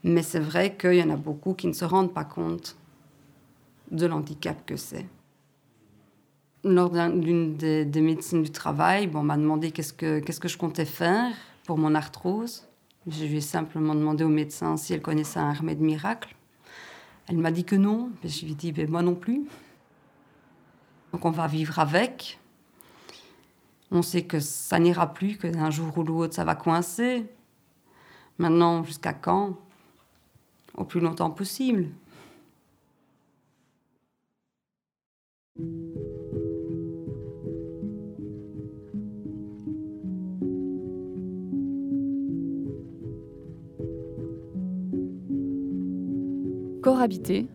Mais 0.03 0.21
c'est 0.21 0.39
vrai 0.39 0.75
qu'il 0.77 0.93
y 0.93 1.01
en 1.01 1.09
a 1.09 1.15
beaucoup 1.15 1.55
qui 1.55 1.65
ne 1.65 1.73
se 1.73 1.85
rendent 1.85 2.13
pas 2.13 2.23
compte 2.25 2.75
de 3.89 4.05
l'handicap 4.05 4.63
que 4.67 4.75
c'est. 4.77 5.07
Lors 6.63 6.91
d'un- 6.91 7.09
d'une 7.09 7.55
des, 7.57 7.83
des 7.83 8.01
médecines 8.01 8.43
du 8.43 8.51
travail, 8.51 9.07
bon, 9.07 9.21
on 9.21 9.23
m'a 9.23 9.37
demandé 9.37 9.71
qu'est-ce 9.71 9.93
que, 9.93 10.19
qu'est-ce 10.19 10.39
que 10.39 10.47
je 10.47 10.59
comptais 10.59 10.85
faire 10.85 11.33
pour 11.65 11.77
mon 11.77 11.95
arthrose. 11.95 12.67
Je 13.07 13.25
lui 13.25 13.37
ai 13.37 13.41
simplement 13.41 13.93
demandé 13.93 14.23
au 14.23 14.29
médecin 14.29 14.77
si 14.77 14.93
elle 14.93 15.01
connaissait 15.01 15.39
un 15.39 15.53
remède 15.53 15.79
miracle. 15.79 16.35
Elle 17.27 17.37
m'a 17.37 17.51
dit 17.51 17.65
que 17.65 17.75
non. 17.75 18.11
Mais 18.23 18.29
je 18.29 18.45
lui 18.45 18.53
ai 18.53 18.55
dit, 18.55 18.71
ben, 18.71 18.89
moi 18.89 19.01
non 19.01 19.15
plus. 19.15 19.45
Donc 21.11 21.25
on 21.25 21.31
va 21.31 21.47
vivre 21.47 21.79
avec. 21.79 22.39
On 23.91 24.01
sait 24.01 24.23
que 24.23 24.39
ça 24.39 24.79
n'ira 24.79 25.13
plus, 25.13 25.37
que 25.37 25.47
d'un 25.47 25.69
jour 25.69 25.97
ou 25.97 26.03
l'autre, 26.03 26.33
ça 26.33 26.43
va 26.43 26.55
coincer. 26.55 27.25
Maintenant, 28.37 28.83
jusqu'à 28.83 29.13
quand? 29.13 29.57
Au 30.75 30.83
plus 30.83 30.99
longtemps 30.99 31.29
possible. 31.29 31.89
Corps 46.85 47.01
habité, 47.01 47.47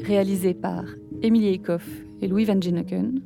réalisé 0.00 0.54
par 0.54 0.82
Émilie 1.20 1.52
Eckhoff 1.52 1.86
et 2.22 2.26
Louis 2.26 2.46
Van 2.46 2.58
Ginneken. 2.58 3.20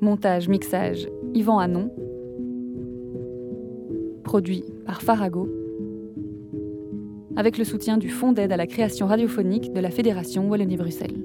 Montage, 0.00 0.48
mixage, 0.48 1.08
Yvan 1.34 1.60
Hanon. 1.60 1.88
Produit 4.24 4.64
par 4.84 5.02
Farago. 5.02 5.48
Avec 7.36 7.56
le 7.58 7.62
soutien 7.62 7.96
du 7.96 8.08
Fonds 8.08 8.32
d'aide 8.32 8.50
à 8.50 8.56
la 8.56 8.66
création 8.66 9.06
radiophonique 9.06 9.72
de 9.72 9.78
la 9.78 9.90
Fédération 9.92 10.48
Wallonie-Bruxelles. 10.48 11.24